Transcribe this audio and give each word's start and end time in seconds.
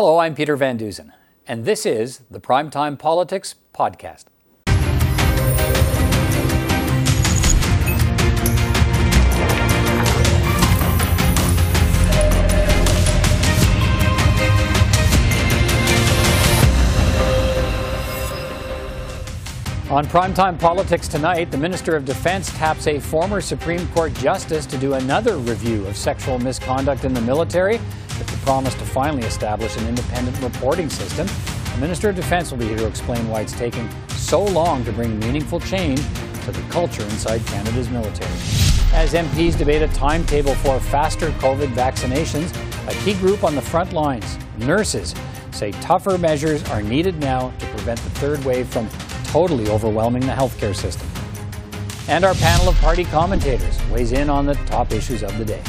Hello, 0.00 0.18
I'm 0.18 0.36
Peter 0.36 0.54
Van 0.54 0.76
Dusen, 0.76 1.12
and 1.44 1.64
this 1.64 1.84
is 1.84 2.20
the 2.30 2.38
Primetime 2.38 2.96
Politics 2.96 3.56
Podcast. 3.74 4.26
On 19.90 20.04
Primetime 20.04 20.60
Politics 20.60 21.08
tonight, 21.08 21.50
the 21.50 21.56
Minister 21.56 21.96
of 21.96 22.04
Defense 22.04 22.52
taps 22.58 22.86
a 22.86 23.00
former 23.00 23.40
Supreme 23.40 23.88
Court 23.88 24.12
justice 24.12 24.66
to 24.66 24.76
do 24.76 24.92
another 24.92 25.38
review 25.38 25.86
of 25.86 25.96
sexual 25.96 26.38
misconduct 26.38 27.06
in 27.06 27.14
the 27.14 27.22
military 27.22 27.78
with 28.18 28.26
the 28.26 28.36
promise 28.44 28.74
to 28.74 28.84
finally 28.84 29.22
establish 29.22 29.74
an 29.78 29.88
independent 29.88 30.38
reporting 30.42 30.90
system. 30.90 31.26
The 31.72 31.80
Minister 31.80 32.10
of 32.10 32.16
Defense 32.16 32.50
will 32.50 32.58
be 32.58 32.66
here 32.66 32.76
to 32.76 32.86
explain 32.86 33.26
why 33.30 33.40
it's 33.40 33.54
taking 33.54 33.88
so 34.10 34.44
long 34.44 34.84
to 34.84 34.92
bring 34.92 35.18
meaningful 35.20 35.58
change 35.58 36.00
to 36.44 36.52
the 36.52 36.60
culture 36.68 37.04
inside 37.04 37.46
Canada's 37.46 37.88
military. 37.88 38.30
As 38.92 39.14
MPs 39.14 39.56
debate 39.56 39.80
a 39.80 39.88
timetable 39.88 40.54
for 40.56 40.78
faster 40.80 41.30
COVID 41.30 41.68
vaccinations, 41.68 42.54
a 42.88 43.04
key 43.04 43.18
group 43.20 43.42
on 43.42 43.54
the 43.54 43.62
front 43.62 43.94
lines, 43.94 44.36
nurses, 44.58 45.14
say 45.50 45.72
tougher 45.72 46.18
measures 46.18 46.62
are 46.68 46.82
needed 46.82 47.18
now 47.20 47.54
to 47.58 47.66
prevent 47.68 47.98
the 48.00 48.10
third 48.10 48.44
wave 48.44 48.68
from 48.68 48.86
totally 49.28 49.68
overwhelming 49.68 50.26
the 50.26 50.32
healthcare 50.32 50.74
system. 50.74 51.08
And 52.08 52.24
our 52.24 52.34
panel 52.34 52.68
of 52.68 52.76
party 52.76 53.04
commentators 53.04 53.78
weighs 53.90 54.12
in 54.12 54.30
on 54.30 54.46
the 54.46 54.54
top 54.54 54.92
issues 54.92 55.22
of 55.22 55.36
the 55.38 55.44
day. 55.44 55.62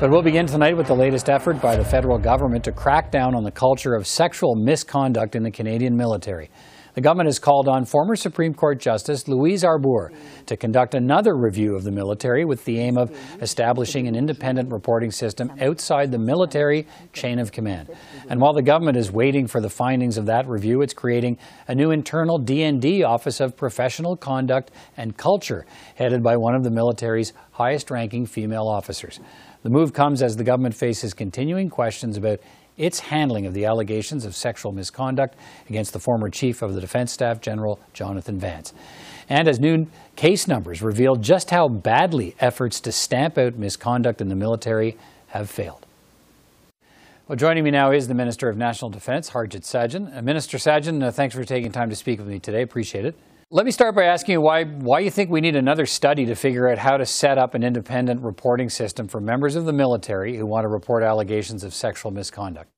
But 0.00 0.10
we'll 0.10 0.22
begin 0.22 0.46
tonight 0.46 0.76
with 0.76 0.86
the 0.86 0.94
latest 0.94 1.28
effort 1.28 1.60
by 1.60 1.74
the 1.74 1.84
federal 1.84 2.18
government 2.18 2.62
to 2.64 2.72
crack 2.72 3.10
down 3.10 3.34
on 3.34 3.42
the 3.42 3.50
culture 3.50 3.94
of 3.94 4.06
sexual 4.06 4.54
misconduct 4.54 5.34
in 5.34 5.42
the 5.42 5.50
Canadian 5.50 5.96
military. 5.96 6.50
The 6.98 7.02
government 7.02 7.28
has 7.28 7.38
called 7.38 7.68
on 7.68 7.84
former 7.84 8.16
Supreme 8.16 8.52
Court 8.52 8.80
Justice 8.80 9.28
Louise 9.28 9.62
Arbour 9.62 10.10
to 10.46 10.56
conduct 10.56 10.96
another 10.96 11.36
review 11.36 11.76
of 11.76 11.84
the 11.84 11.92
military 11.92 12.44
with 12.44 12.64
the 12.64 12.80
aim 12.80 12.98
of 12.98 13.16
establishing 13.40 14.08
an 14.08 14.16
independent 14.16 14.72
reporting 14.72 15.12
system 15.12 15.52
outside 15.60 16.10
the 16.10 16.18
military 16.18 16.88
chain 17.12 17.38
of 17.38 17.52
command. 17.52 17.88
And 18.28 18.40
while 18.40 18.52
the 18.52 18.64
government 18.64 18.96
is 18.96 19.12
waiting 19.12 19.46
for 19.46 19.60
the 19.60 19.70
findings 19.70 20.18
of 20.18 20.26
that 20.26 20.48
review, 20.48 20.82
it's 20.82 20.92
creating 20.92 21.38
a 21.68 21.74
new 21.76 21.92
internal 21.92 22.36
DND 22.36 23.06
Office 23.06 23.38
of 23.38 23.56
Professional 23.56 24.16
Conduct 24.16 24.72
and 24.96 25.16
Culture, 25.16 25.66
headed 25.94 26.20
by 26.20 26.36
one 26.36 26.56
of 26.56 26.64
the 26.64 26.70
military's 26.72 27.32
highest-ranking 27.52 28.26
female 28.26 28.66
officers. 28.66 29.20
The 29.62 29.70
move 29.70 29.92
comes 29.92 30.20
as 30.20 30.34
the 30.34 30.42
government 30.42 30.74
faces 30.74 31.14
continuing 31.14 31.70
questions 31.70 32.16
about 32.16 32.40
its 32.78 33.00
handling 33.00 33.44
of 33.44 33.52
the 33.52 33.66
allegations 33.66 34.24
of 34.24 34.34
sexual 34.34 34.72
misconduct 34.72 35.36
against 35.68 35.92
the 35.92 35.98
former 35.98 36.30
Chief 36.30 36.62
of 36.62 36.74
the 36.74 36.80
Defence 36.80 37.12
Staff, 37.12 37.40
General 37.40 37.78
Jonathan 37.92 38.38
Vance. 38.38 38.72
And 39.28 39.46
as 39.46 39.60
new 39.60 39.86
case 40.16 40.48
numbers 40.48 40.80
reveal 40.80 41.16
just 41.16 41.50
how 41.50 41.68
badly 41.68 42.34
efforts 42.40 42.80
to 42.80 42.92
stamp 42.92 43.36
out 43.36 43.56
misconduct 43.56 44.20
in 44.20 44.28
the 44.28 44.34
military 44.34 44.96
have 45.28 45.50
failed. 45.50 45.84
Well, 47.26 47.36
joining 47.36 47.62
me 47.62 47.70
now 47.70 47.90
is 47.90 48.08
the 48.08 48.14
Minister 48.14 48.48
of 48.48 48.56
National 48.56 48.90
Defence, 48.90 49.28
Harjit 49.28 49.60
Sajjan. 49.60 50.16
Uh, 50.16 50.22
Minister 50.22 50.56
Sajjan, 50.56 51.02
uh, 51.02 51.10
thanks 51.10 51.34
for 51.34 51.44
taking 51.44 51.70
time 51.70 51.90
to 51.90 51.96
speak 51.96 52.18
with 52.18 52.28
me 52.28 52.38
today. 52.38 52.62
Appreciate 52.62 53.04
it. 53.04 53.14
Let 53.50 53.64
me 53.64 53.72
start 53.72 53.94
by 53.94 54.04
asking 54.04 54.34
you 54.34 54.40
why, 54.42 54.64
why 54.64 54.98
you 55.00 55.10
think 55.10 55.30
we 55.30 55.40
need 55.40 55.56
another 55.56 55.86
study 55.86 56.26
to 56.26 56.34
figure 56.34 56.68
out 56.68 56.76
how 56.76 56.98
to 56.98 57.06
set 57.06 57.38
up 57.38 57.54
an 57.54 57.62
independent 57.62 58.20
reporting 58.20 58.68
system 58.68 59.08
for 59.08 59.22
members 59.22 59.56
of 59.56 59.64
the 59.64 59.72
military 59.72 60.36
who 60.36 60.44
want 60.44 60.64
to 60.64 60.68
report 60.68 61.02
allegations 61.02 61.64
of 61.64 61.72
sexual 61.72 62.10
misconduct. 62.10 62.68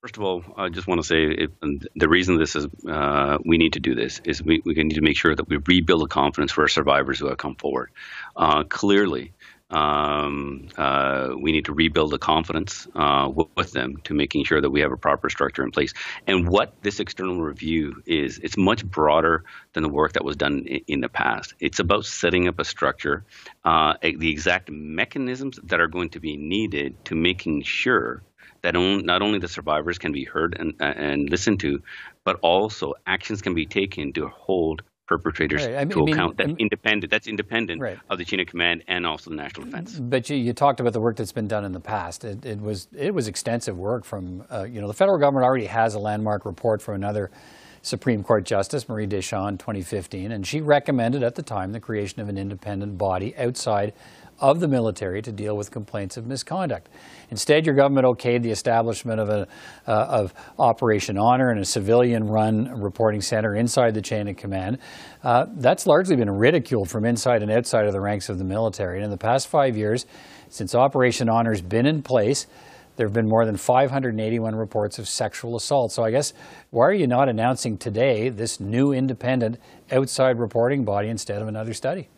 First 0.00 0.16
of 0.16 0.22
all, 0.22 0.44
I 0.56 0.70
just 0.70 0.86
want 0.86 1.02
to 1.02 1.06
say 1.06 1.24
it, 1.24 1.50
the 1.94 2.08
reason 2.08 2.38
this 2.38 2.56
is 2.56 2.66
uh, 2.88 3.36
we 3.44 3.58
need 3.58 3.74
to 3.74 3.80
do 3.80 3.94
this 3.94 4.18
is 4.24 4.42
we, 4.42 4.62
we 4.64 4.72
need 4.72 4.94
to 4.94 5.02
make 5.02 5.18
sure 5.18 5.34
that 5.34 5.46
we 5.46 5.58
rebuild 5.66 6.00
the 6.00 6.06
confidence 6.06 6.50
for 6.50 6.62
our 6.62 6.68
survivors 6.68 7.18
who 7.18 7.28
have 7.28 7.36
come 7.36 7.56
forward. 7.56 7.90
Uh, 8.34 8.64
clearly, 8.64 9.34
um, 9.74 10.68
uh, 10.78 11.30
we 11.38 11.50
need 11.52 11.64
to 11.64 11.72
rebuild 11.72 12.12
the 12.12 12.18
confidence 12.18 12.86
uh, 12.94 13.28
with, 13.34 13.48
with 13.56 13.72
them 13.72 13.96
to 14.04 14.14
making 14.14 14.44
sure 14.44 14.60
that 14.60 14.70
we 14.70 14.80
have 14.80 14.92
a 14.92 14.96
proper 14.96 15.28
structure 15.28 15.64
in 15.64 15.72
place. 15.72 15.92
And 16.26 16.48
what 16.48 16.74
this 16.82 17.00
external 17.00 17.40
review 17.42 18.02
is, 18.06 18.38
it's 18.38 18.56
much 18.56 18.86
broader 18.86 19.44
than 19.72 19.82
the 19.82 19.88
work 19.88 20.12
that 20.12 20.24
was 20.24 20.36
done 20.36 20.66
in, 20.66 20.80
in 20.86 21.00
the 21.00 21.08
past. 21.08 21.54
It's 21.58 21.80
about 21.80 22.06
setting 22.06 22.46
up 22.46 22.60
a 22.60 22.64
structure, 22.64 23.24
uh, 23.64 23.94
the 24.00 24.30
exact 24.30 24.70
mechanisms 24.70 25.58
that 25.64 25.80
are 25.80 25.88
going 25.88 26.10
to 26.10 26.20
be 26.20 26.36
needed 26.36 27.04
to 27.06 27.16
making 27.16 27.62
sure 27.62 28.22
that 28.62 28.76
on, 28.76 29.04
not 29.04 29.22
only 29.22 29.40
the 29.40 29.48
survivors 29.48 29.98
can 29.98 30.12
be 30.12 30.24
heard 30.24 30.56
and, 30.58 30.74
and 30.80 31.28
listened 31.28 31.60
to, 31.60 31.82
but 32.24 32.38
also 32.40 32.94
actions 33.06 33.42
can 33.42 33.54
be 33.54 33.66
taken 33.66 34.12
to 34.12 34.28
hold 34.28 34.82
perpetrators 35.06 35.66
right. 35.66 35.76
I 35.76 35.84
mean, 35.84 36.06
to 36.06 36.12
account. 36.12 36.36
That's 36.36 36.54
independent. 36.58 37.10
That's 37.10 37.26
independent 37.26 37.80
right. 37.80 37.98
of 38.10 38.18
the 38.18 38.24
chain 38.24 38.40
of 38.40 38.46
command 38.46 38.84
and 38.88 39.06
also 39.06 39.30
the 39.30 39.36
national 39.36 39.66
defense. 39.66 39.98
But 39.98 40.30
you, 40.30 40.36
you 40.36 40.52
talked 40.52 40.80
about 40.80 40.92
the 40.92 41.00
work 41.00 41.16
that's 41.16 41.32
been 41.32 41.48
done 41.48 41.64
in 41.64 41.72
the 41.72 41.80
past. 41.80 42.24
It, 42.24 42.44
it 42.44 42.60
was 42.60 42.88
it 42.96 43.14
was 43.14 43.28
extensive 43.28 43.76
work 43.76 44.04
from 44.04 44.44
uh, 44.50 44.64
you 44.64 44.80
know 44.80 44.86
the 44.86 44.94
federal 44.94 45.18
government 45.18 45.44
already 45.44 45.66
has 45.66 45.94
a 45.94 45.98
landmark 45.98 46.44
report 46.44 46.80
from 46.80 46.94
another 46.94 47.30
Supreme 47.84 48.22
Court 48.22 48.44
Justice 48.44 48.88
Marie 48.88 49.06
Deschamps 49.06 49.50
in 49.50 49.58
2015, 49.58 50.32
and 50.32 50.46
she 50.46 50.62
recommended 50.62 51.22
at 51.22 51.34
the 51.34 51.42
time 51.42 51.72
the 51.72 51.80
creation 51.80 52.20
of 52.20 52.30
an 52.30 52.38
independent 52.38 52.96
body 52.96 53.36
outside 53.36 53.92
of 54.40 54.58
the 54.58 54.66
military 54.66 55.20
to 55.22 55.30
deal 55.30 55.56
with 55.56 55.70
complaints 55.70 56.16
of 56.16 56.26
misconduct. 56.26 56.88
Instead, 57.30 57.66
your 57.66 57.74
government 57.74 58.06
okayed 58.06 58.42
the 58.42 58.50
establishment 58.50 59.20
of, 59.20 59.28
a, 59.28 59.46
uh, 59.86 59.90
of 59.90 60.34
Operation 60.58 61.18
Honor 61.18 61.50
and 61.50 61.60
a 61.60 61.64
civilian-run 61.64 62.80
reporting 62.80 63.20
center 63.20 63.54
inside 63.54 63.94
the 63.94 64.02
chain 64.02 64.28
of 64.28 64.36
command. 64.36 64.78
Uh, 65.22 65.46
that's 65.56 65.86
largely 65.86 66.16
been 66.16 66.30
ridiculed 66.30 66.90
from 66.90 67.04
inside 67.04 67.42
and 67.42 67.50
outside 67.50 67.86
of 67.86 67.92
the 67.92 68.00
ranks 68.00 68.28
of 68.28 68.38
the 68.38 68.44
military. 68.44 68.96
And 68.96 69.04
in 69.04 69.10
the 69.10 69.18
past 69.18 69.46
five 69.46 69.76
years, 69.76 70.06
since 70.48 70.74
Operation 70.74 71.28
Honor's 71.28 71.60
been 71.60 71.86
in 71.86 72.02
place, 72.02 72.46
there 72.96 73.06
have 73.06 73.14
been 73.14 73.28
more 73.28 73.44
than 73.44 73.56
581 73.56 74.54
reports 74.54 74.98
of 74.98 75.08
sexual 75.08 75.56
assault. 75.56 75.92
So 75.92 76.04
I 76.04 76.10
guess 76.10 76.32
why 76.70 76.84
are 76.86 76.92
you 76.92 77.06
not 77.06 77.28
announcing 77.28 77.76
today 77.76 78.28
this 78.28 78.60
new 78.60 78.92
independent 78.92 79.58
outside 79.90 80.38
reporting 80.38 80.84
body 80.84 81.08
instead 81.08 81.42
of 81.42 81.48
another 81.48 81.74
study? 81.74 82.08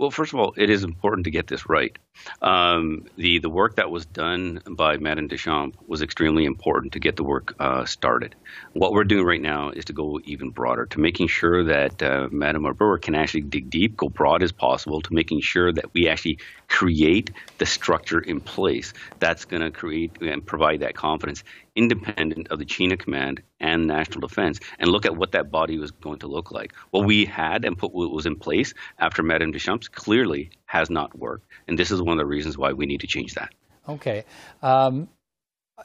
Well, 0.00 0.10
first 0.10 0.32
of 0.32 0.40
all, 0.40 0.54
it 0.56 0.70
is 0.70 0.82
important 0.82 1.24
to 1.24 1.30
get 1.30 1.46
this 1.46 1.68
right. 1.68 1.94
Um, 2.40 3.04
the 3.18 3.38
the 3.38 3.50
work 3.50 3.76
that 3.76 3.90
was 3.90 4.06
done 4.06 4.62
by 4.66 4.96
Madame 4.96 5.28
Deschamps 5.28 5.76
was 5.86 6.00
extremely 6.00 6.46
important 6.46 6.94
to 6.94 7.00
get 7.00 7.16
the 7.16 7.22
work 7.22 7.54
uh, 7.60 7.84
started. 7.84 8.34
What 8.72 8.92
we're 8.92 9.04
doing 9.04 9.26
right 9.26 9.42
now 9.42 9.68
is 9.68 9.84
to 9.84 9.92
go 9.92 10.18
even 10.24 10.52
broader, 10.52 10.86
to 10.86 11.00
making 11.00 11.28
sure 11.28 11.64
that 11.64 12.02
uh, 12.02 12.28
Madame 12.32 12.64
Arbour 12.64 12.96
can 12.96 13.14
actually 13.14 13.42
dig 13.42 13.68
deep, 13.68 13.94
go 13.94 14.08
broad 14.08 14.42
as 14.42 14.52
possible, 14.52 15.02
to 15.02 15.12
making 15.12 15.42
sure 15.42 15.70
that 15.70 15.92
we 15.92 16.08
actually 16.08 16.38
create 16.68 17.30
the 17.58 17.66
structure 17.66 18.20
in 18.20 18.40
place 18.40 18.94
that's 19.18 19.44
going 19.44 19.60
to 19.62 19.70
create 19.70 20.16
and 20.22 20.46
provide 20.46 20.80
that 20.80 20.94
confidence, 20.94 21.44
independent 21.80 22.48
of 22.48 22.58
the 22.58 22.64
chain 22.64 22.92
of 22.92 22.98
command 22.98 23.42
and 23.58 23.86
national 23.86 24.20
defense, 24.20 24.60
and 24.78 24.90
look 24.90 25.06
at 25.06 25.16
what 25.16 25.32
that 25.32 25.50
body 25.50 25.78
was 25.78 25.90
going 25.90 26.18
to 26.20 26.26
look 26.26 26.50
like. 26.50 26.74
What 26.90 27.06
we 27.06 27.24
had 27.24 27.64
and 27.64 27.76
put 27.76 27.92
what 27.92 28.10
was 28.10 28.26
in 28.26 28.36
place 28.36 28.74
after 28.98 29.22
Madame 29.22 29.50
Deschamps 29.50 29.88
clearly 29.88 30.50
has 30.66 30.90
not 30.90 31.18
worked, 31.18 31.46
and 31.66 31.78
this 31.78 31.90
is 31.90 32.02
one 32.02 32.12
of 32.12 32.18
the 32.18 32.26
reasons 32.26 32.58
why 32.58 32.72
we 32.72 32.86
need 32.86 33.00
to 33.00 33.06
change 33.06 33.34
that. 33.34 33.50
Okay. 33.88 34.24
Um, 34.62 35.08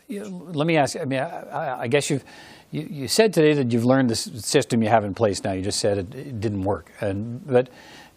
let 0.10 0.68
me 0.68 0.76
ask. 0.78 0.98
I 0.98 1.06
mean, 1.06 1.20
I, 1.20 1.82
I 1.82 1.88
guess 1.88 2.10
you've 2.10 2.26
you, 2.72 2.88
you, 2.90 3.08
said 3.08 3.34
today 3.34 3.54
that 3.54 3.72
you've 3.72 3.86
learned 3.86 4.10
the 4.10 4.16
system 4.16 4.84
you 4.84 4.90
have 4.90 5.06
in 5.06 5.14
place 5.14 5.44
now. 5.44 5.54
You 5.54 5.62
just 5.62 5.80
said 5.80 5.98
it, 5.98 6.14
it 6.14 6.40
didn't 6.42 6.64
work, 6.64 6.92
and 7.00 7.46
but 7.48 7.70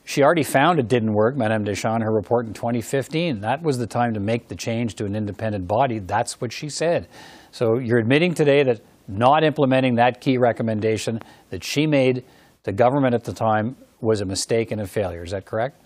she 0.09 0.23
already 0.23 0.43
found 0.43 0.79
it 0.79 0.89
didn't 0.89 1.13
work. 1.13 1.37
Madame 1.37 1.65
Deschamps, 1.65 2.03
her 2.03 2.11
report 2.11 2.47
in 2.47 2.55
2015. 2.55 3.43
That 3.43 3.63
was 3.63 3.77
the 3.77 3.87
time 3.87 4.15
to 4.15 4.21
make 4.21 4.49
the 4.49 4.57
change 4.57 4.95
to 4.95 5.05
an 5.05 5.15
independent 5.15 5.69
body. 5.69 5.99
That's 5.99 6.41
what 6.41 6.51
she 6.51 6.71
said. 6.71 7.07
So 7.51 7.79
you're 7.79 7.99
admitting 7.99 8.35
today 8.35 8.63
that 8.65 8.81
not 9.07 9.43
implementing 9.43 9.97
that 9.97 10.21
key 10.21 10.39
recommendation 10.39 11.21
that 11.51 11.65
she 11.65 11.87
made, 11.87 12.25
the 12.65 12.73
government 12.73 13.15
at 13.15 13.25
the 13.25 13.33
time 13.33 13.77
was 14.01 14.21
a 14.21 14.25
mistake 14.25 14.71
and 14.71 14.81
a 14.81 14.87
failure. 14.87 15.23
Is 15.23 15.31
that 15.31 15.47
correct? 15.47 15.81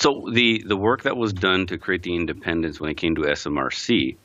So 0.00 0.28
the 0.32 0.64
the 0.66 0.76
work 0.76 1.02
that 1.02 1.16
was 1.16 1.32
done 1.32 1.66
to 1.66 1.78
create 1.78 2.02
the 2.02 2.16
independence 2.16 2.80
when 2.80 2.90
it 2.90 2.96
came 2.96 3.14
to 3.14 3.22
SMRC, 3.22 4.16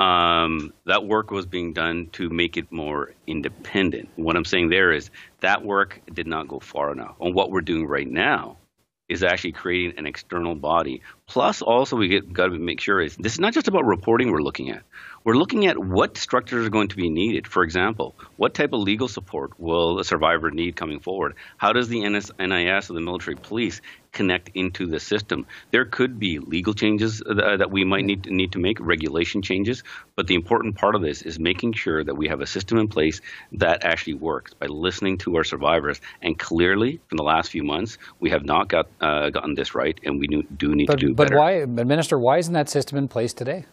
um, 0.00 0.72
that 0.86 1.04
work 1.04 1.30
was 1.30 1.44
being 1.44 1.74
done 1.74 2.08
to 2.12 2.30
make 2.30 2.56
it 2.56 2.72
more 2.72 3.12
independent. 3.26 4.08
What 4.16 4.36
I'm 4.36 4.46
saying 4.46 4.70
there 4.70 4.92
is 4.92 5.10
that 5.40 5.62
work 5.62 6.00
did 6.14 6.26
not 6.26 6.48
go 6.48 6.60
far 6.60 6.92
enough. 6.92 7.16
And 7.20 7.34
what 7.34 7.50
we're 7.50 7.60
doing 7.60 7.86
right 7.86 8.08
now 8.08 8.56
is 9.10 9.22
actually 9.22 9.52
creating 9.52 9.98
an 9.98 10.06
external 10.06 10.54
body 10.54 11.02
Plus, 11.26 11.60
also 11.60 11.96
we 11.96 12.08
get 12.08 12.32
got 12.32 12.46
to 12.46 12.58
make 12.58 12.80
sure 12.80 13.00
is 13.00 13.16
this 13.16 13.32
is 13.32 13.40
not 13.40 13.52
just 13.52 13.66
about 13.66 13.84
reporting. 13.84 14.30
We're 14.30 14.42
looking 14.42 14.70
at. 14.70 14.82
We're 15.26 15.34
looking 15.34 15.66
at 15.66 15.76
what 15.76 16.16
structures 16.16 16.64
are 16.64 16.70
going 16.70 16.86
to 16.86 16.96
be 16.96 17.10
needed. 17.10 17.48
For 17.48 17.64
example, 17.64 18.14
what 18.36 18.54
type 18.54 18.72
of 18.72 18.78
legal 18.78 19.08
support 19.08 19.58
will 19.58 19.98
a 19.98 20.04
survivor 20.04 20.52
need 20.52 20.76
coming 20.76 21.00
forward? 21.00 21.34
How 21.56 21.72
does 21.72 21.88
the 21.88 22.08
NIS 22.08 22.30
or 22.38 22.94
the 22.94 23.00
military 23.00 23.34
police 23.34 23.80
connect 24.12 24.50
into 24.54 24.86
the 24.86 25.00
system? 25.00 25.44
There 25.72 25.84
could 25.84 26.20
be 26.20 26.38
legal 26.38 26.74
changes 26.74 27.24
uh, 27.28 27.56
that 27.56 27.72
we 27.72 27.82
might 27.82 28.04
need 28.04 28.22
to, 28.22 28.32
need 28.32 28.52
to 28.52 28.60
make, 28.60 28.78
regulation 28.78 29.42
changes. 29.42 29.82
But 30.14 30.28
the 30.28 30.36
important 30.36 30.76
part 30.76 30.94
of 30.94 31.02
this 31.02 31.22
is 31.22 31.40
making 31.40 31.72
sure 31.72 32.04
that 32.04 32.14
we 32.14 32.28
have 32.28 32.40
a 32.40 32.46
system 32.46 32.78
in 32.78 32.86
place 32.86 33.20
that 33.54 33.84
actually 33.84 34.14
works 34.14 34.54
by 34.54 34.66
listening 34.66 35.18
to 35.18 35.34
our 35.38 35.42
survivors. 35.42 36.00
And 36.22 36.38
clearly, 36.38 37.00
from 37.08 37.16
the 37.16 37.24
last 37.24 37.50
few 37.50 37.64
months, 37.64 37.98
we 38.20 38.30
have 38.30 38.44
not 38.44 38.68
got 38.68 38.86
uh, 39.00 39.30
gotten 39.30 39.56
this 39.56 39.74
right, 39.74 39.98
and 40.04 40.20
we 40.20 40.28
do 40.28 40.76
need 40.76 40.86
but, 40.86 41.00
to 41.00 41.06
do 41.08 41.14
but 41.14 41.30
better. 41.30 41.34
But 41.34 41.76
why, 41.76 41.82
Minister? 41.82 42.16
Why 42.16 42.38
isn't 42.38 42.54
that 42.54 42.68
system 42.68 42.96
in 42.96 43.08
place 43.08 43.32
today? 43.32 43.64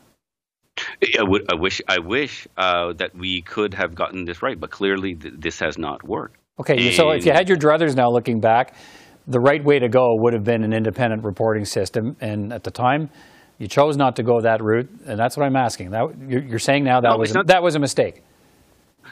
I, 1.20 1.24
would, 1.24 1.52
I 1.52 1.56
wish 1.56 1.82
I 1.88 2.00
wish 2.00 2.48
uh, 2.58 2.94
that 2.94 3.16
we 3.16 3.42
could 3.42 3.74
have 3.74 3.96
gotten 3.96 4.26
this 4.26 4.42
right, 4.42 4.60
but 4.60 4.72
clearly 4.72 5.16
th- 5.16 5.36
this 5.38 5.60
has 5.60 5.78
not 5.78 6.04
worked. 6.04 6.38
Okay, 6.60 6.88
and 6.88 6.96
so 6.96 7.12
if 7.12 7.26
you 7.26 7.32
had 7.32 7.48
your 7.50 7.58
druthers 7.58 7.96
now 7.96 8.10
looking 8.12 8.40
back, 8.40 8.76
the 9.28 9.40
right 9.40 9.64
way 9.64 9.80
to 9.80 9.90
go 9.90 10.16
would 10.16 10.34
have 10.34 10.44
been 10.44 10.64
an 10.64 10.74
independent 10.74 11.24
reporting 11.24 11.66
system, 11.66 12.16
and 12.22 12.54
at 12.54 12.64
the 12.64 12.72
time, 12.72 13.10
you 13.58 13.68
chose 13.68 13.98
not 13.98 14.16
to 14.18 14.24
go 14.24 14.42
that 14.42 14.62
route, 14.62 14.90
and 15.06 15.20
that's 15.20 15.38
what 15.38 15.46
I'm 15.46 15.56
asking. 15.56 15.92
That 15.92 16.16
you're, 16.28 16.60
saying 16.60 16.84
now 16.84 17.02
that 17.02 17.10
no, 17.10 17.18
was 17.18 17.36
a, 17.36 17.44
that 17.44 17.64
was 17.64 17.76
a 17.76 17.80
mistake. 17.80 18.24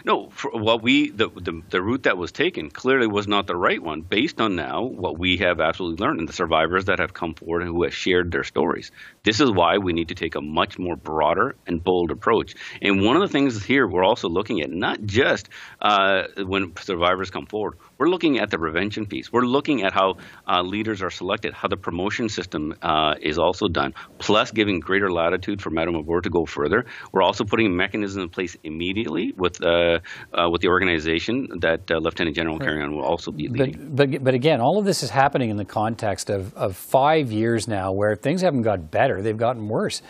No, 0.04 0.30
for, 0.30 0.52
what 0.52 0.82
we 0.82 1.10
the, 1.12 1.30
the, 1.30 1.62
the 1.70 1.82
route 1.82 2.04
that 2.04 2.18
was 2.18 2.32
taken 2.32 2.70
clearly 2.70 3.08
was 3.08 3.28
not 3.28 3.48
the 3.48 3.56
right 3.56 3.82
one, 3.82 4.02
based 4.02 4.42
on 4.42 4.56
now 4.56 4.84
what 4.84 5.20
we 5.20 5.38
have 5.38 5.60
absolutely 5.60 6.04
learned 6.04 6.20
and 6.20 6.30
the 6.30 6.34
survivors 6.34 6.86
that 6.86 7.00
have 7.00 7.14
come 7.14 7.34
forward 7.34 7.62
and 7.62 7.72
who 7.72 7.84
have 7.84 7.94
shared 7.94 8.32
their 8.32 8.44
stories. 8.44 8.92
This 9.24 9.40
is 9.40 9.52
why 9.52 9.78
we 9.78 9.94
need 9.94 10.10
to 10.10 10.16
take 10.16 10.36
a 10.36 10.42
much 10.42 10.80
more 10.80 10.96
broader 10.96 11.56
and 11.68 11.84
bold 11.84 12.12
approach. 12.12 12.56
And 12.82 13.04
one 13.04 13.16
of 13.16 13.22
the 13.22 13.28
things 13.28 13.64
here 13.64 13.88
we're 13.88 14.04
also 14.04 14.30
looking 14.30 14.62
at 14.62 14.70
not 14.72 15.02
just 15.04 15.50
uh, 15.82 16.24
when 16.38 16.76
survivors 16.78 17.30
come 17.30 17.46
forward, 17.46 17.78
we're 18.02 18.10
looking 18.10 18.40
at 18.40 18.50
the 18.50 18.58
prevention 18.58 19.06
piece. 19.06 19.32
We're 19.32 19.46
looking 19.46 19.84
at 19.84 19.94
how 19.94 20.16
uh, 20.48 20.64
leaders 20.64 21.04
are 21.04 21.12
selected, 21.12 21.54
how 21.54 21.68
the 21.68 21.78
promotion 21.78 22.30
system 22.30 22.74
uh, 22.82 23.14
is 23.22 23.38
also 23.38 23.68
done, 23.68 23.94
plus 24.18 24.50
giving 24.50 24.80
greater 24.80 25.12
latitude 25.12 25.62
for 25.62 25.70
Madam 25.70 25.96
Arbour 25.96 26.20
to 26.22 26.30
go 26.32 26.48
further. 26.48 26.86
We're 27.12 27.22
also 27.22 27.44
putting 27.44 27.78
mechanisms 27.78 28.24
in 28.24 28.30
place 28.30 28.58
immediately 28.64 29.34
with 29.38 29.64
uh, 29.64 30.00
uh, 30.34 30.50
with 30.52 30.62
the 30.62 30.70
organization 30.70 31.48
that 31.60 31.92
uh, 31.92 31.98
Lieutenant 31.98 32.36
General 32.36 32.58
right. 32.58 32.70
Carignan 32.70 32.96
will 32.96 33.04
also 33.04 33.30
be 33.32 33.48
leading. 33.48 33.94
But, 33.94 34.10
but, 34.10 34.24
but 34.24 34.34
again, 34.34 34.62
all 34.62 34.80
of 34.80 34.86
this 34.86 35.04
is 35.04 35.12
happening 35.12 35.52
in 35.52 35.58
the 35.58 35.66
context 35.82 36.32
of, 36.32 36.56
of 36.56 36.76
five 36.76 37.32
years 37.32 37.68
now 37.68 37.92
where 37.92 38.16
things 38.16 38.42
haven't 38.42 38.64
got 38.64 38.90
better, 38.90 39.22
they've 39.22 39.38
gotten 39.38 39.68
worse 39.70 40.02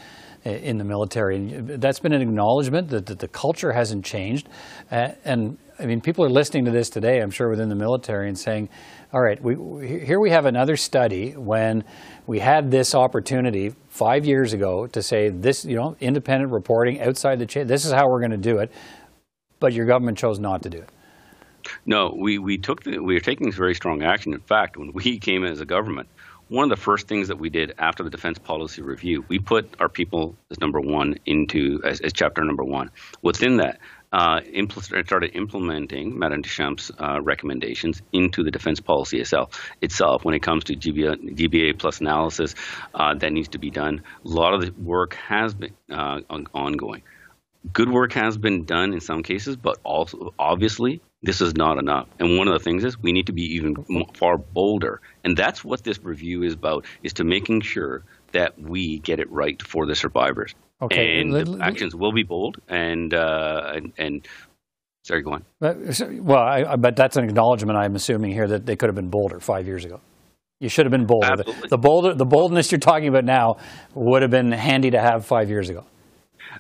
in 0.44 0.78
the 0.78 0.84
military. 0.84 1.36
And 1.36 1.82
that's 1.82 2.00
been 2.00 2.14
an 2.14 2.22
acknowledgement 2.22 2.88
that, 2.90 3.06
that 3.08 3.20
the 3.20 3.28
culture 3.28 3.72
hasn't 3.74 4.06
changed. 4.06 4.48
Uh, 4.90 5.10
and 5.24 5.58
I 5.82 5.88
mean, 5.88 6.00
people 6.00 6.24
are 6.24 6.30
listening 6.30 6.66
to 6.66 6.72
this 6.72 6.92
today, 6.92 7.22
I'm 7.22 7.32
sure, 7.32 7.50
within 7.50 7.68
the 7.68 7.76
military 7.76 8.28
and 8.28 8.38
saying, 8.38 8.70
all 9.12 9.20
right, 9.20 9.42
we, 9.42 9.56
here 10.06 10.20
we 10.20 10.30
have 10.30 10.46
another 10.46 10.78
study 10.78 11.32
when 11.32 11.84
we 12.28 12.38
had 12.38 12.70
this 12.70 12.94
opportunity 12.94 13.74
five 13.90 14.24
years 14.24 14.54
ago 14.54 14.86
to 14.88 15.02
say 15.02 15.30
this, 15.30 15.66
you 15.66 15.76
know, 15.76 15.96
independent 16.00 16.52
reporting 16.52 17.02
outside 17.02 17.40
the 17.40 17.48
chain, 17.48 17.66
this 17.66 17.84
is 17.84 17.92
how 17.92 18.08
we're 18.08 18.20
going 18.20 18.32
to 18.32 18.38
do 18.38 18.60
it, 18.60 18.72
but 19.60 19.74
your 19.74 19.88
government 19.88 20.20
chose 20.20 20.38
not 20.38 20.62
to 20.62 20.70
do 20.70 20.78
it. 20.78 20.90
No, 21.88 22.16
we, 22.16 22.38
we 22.38 22.60
took 22.60 22.84
the, 22.84 23.00
we 23.00 23.16
are 23.16 23.20
taking 23.20 23.52
very 23.52 23.74
strong 23.74 24.04
action. 24.04 24.34
In 24.34 24.40
fact, 24.42 24.78
when 24.78 24.94
we 24.94 25.18
came 25.20 25.44
in 25.44 25.52
as 25.52 25.62
a 25.62 25.66
government, 25.66 26.08
one 26.50 26.70
of 26.70 26.78
the 26.78 26.84
first 26.84 27.08
things 27.08 27.28
that 27.30 27.40
we 27.40 27.50
did 27.50 27.74
after 27.80 28.04
the 28.04 28.10
defense 28.10 28.38
policy 28.38 28.82
review, 28.82 29.24
we 29.30 29.40
put 29.40 29.74
our 29.80 29.90
people 29.90 30.36
as 30.52 30.60
number 30.60 30.82
one 30.82 31.18
into 31.26 31.82
as, 31.86 32.02
as 32.02 32.14
chapter 32.14 32.44
number 32.44 32.64
one. 32.64 32.92
Within 33.22 33.58
that, 33.58 33.80
uh, 34.12 34.42
impl- 34.42 35.06
started 35.06 35.36
implementing 35.36 36.18
Madame 36.18 36.42
Deschamps' 36.42 36.92
uh, 37.00 37.22
recommendations 37.22 38.02
into 38.12 38.44
the 38.44 38.52
defense 38.52 38.80
policy 38.80 39.20
itself. 39.20 39.72
Itself, 39.82 40.26
when 40.26 40.36
it 40.36 40.42
comes 40.42 40.66
to 40.66 40.76
GBA, 40.76 41.36
GBA 41.36 41.80
plus 41.80 42.02
analysis, 42.02 42.56
uh, 42.94 43.16
that 43.16 43.32
needs 43.32 43.50
to 43.50 43.58
be 43.58 43.70
done. 43.70 44.04
A 44.26 44.28
lot 44.28 44.54
of 44.54 44.62
the 44.62 44.72
work 44.82 45.16
has 45.16 45.54
been 45.54 45.74
uh, 45.90 46.20
ongoing. 46.54 47.04
Good 47.72 47.90
work 47.90 48.14
has 48.14 48.38
been 48.38 48.66
done 48.66 48.94
in 48.94 49.02
some 49.02 49.22
cases, 49.22 49.56
but 49.56 49.78
also 49.84 50.34
obviously 50.40 51.02
this 51.22 51.42
is 51.42 51.56
not 51.56 51.78
enough. 51.78 52.08
And 52.20 52.38
one 52.38 52.48
of 52.48 52.54
the 52.54 52.60
things 52.60 52.84
is 52.84 52.98
we 52.98 53.12
need 53.12 53.28
to 53.28 53.34
be 53.34 53.56
even 53.56 53.76
far 54.16 54.38
bolder. 54.38 55.02
And 55.24 55.38
that's 55.38 55.64
what 55.64 55.84
this 55.84 56.04
review 56.04 56.42
is 56.42 56.54
about, 56.54 56.86
is 57.04 57.14
to 57.14 57.24
making 57.24 57.62
sure 57.62 58.04
that 58.32 58.60
we 58.60 58.98
get 58.98 59.20
it 59.20 59.32
right 59.32 59.62
for 59.62 59.86
the 59.86 59.96
survivors. 59.96 60.56
Okay. 60.82 61.20
And 61.20 61.34
the 61.34 61.60
actions 61.62 61.96
will 61.96 62.12
be 62.12 62.24
bold 62.24 62.58
and, 62.68 63.14
uh, 63.14 63.74
and, 63.76 63.94
and 63.98 64.28
sorry, 65.04 65.22
go 65.22 65.34
on. 65.34 65.46
Well, 65.62 66.40
I, 66.40 66.76
but 66.76 66.96
that's 66.96 67.18
an 67.18 67.24
acknowledgement, 67.24 67.78
I'm 67.78 67.96
assuming 67.96 68.32
here, 68.32 68.48
that 68.48 68.66
they 68.66 68.76
could 68.76 68.90
have 68.90 68.96
been 68.96 69.10
bolder 69.10 69.40
five 69.40 69.68
years 69.68 69.86
ago. 69.86 70.02
You 70.60 70.70
should 70.70 70.86
have 70.86 70.92
been 70.92 71.06
bolder. 71.06 71.38
The, 71.38 71.68
the, 71.70 71.78
bolder. 71.78 72.14
the 72.14 72.26
boldness 72.26 72.72
you're 72.72 72.80
talking 72.80 73.08
about 73.08 73.26
now 73.26 73.56
would 73.96 74.22
have 74.22 74.32
been 74.32 74.52
handy 74.52 74.92
to 74.92 75.00
have 75.00 75.26
five 75.26 75.50
years 75.50 75.70
ago. 75.70 75.86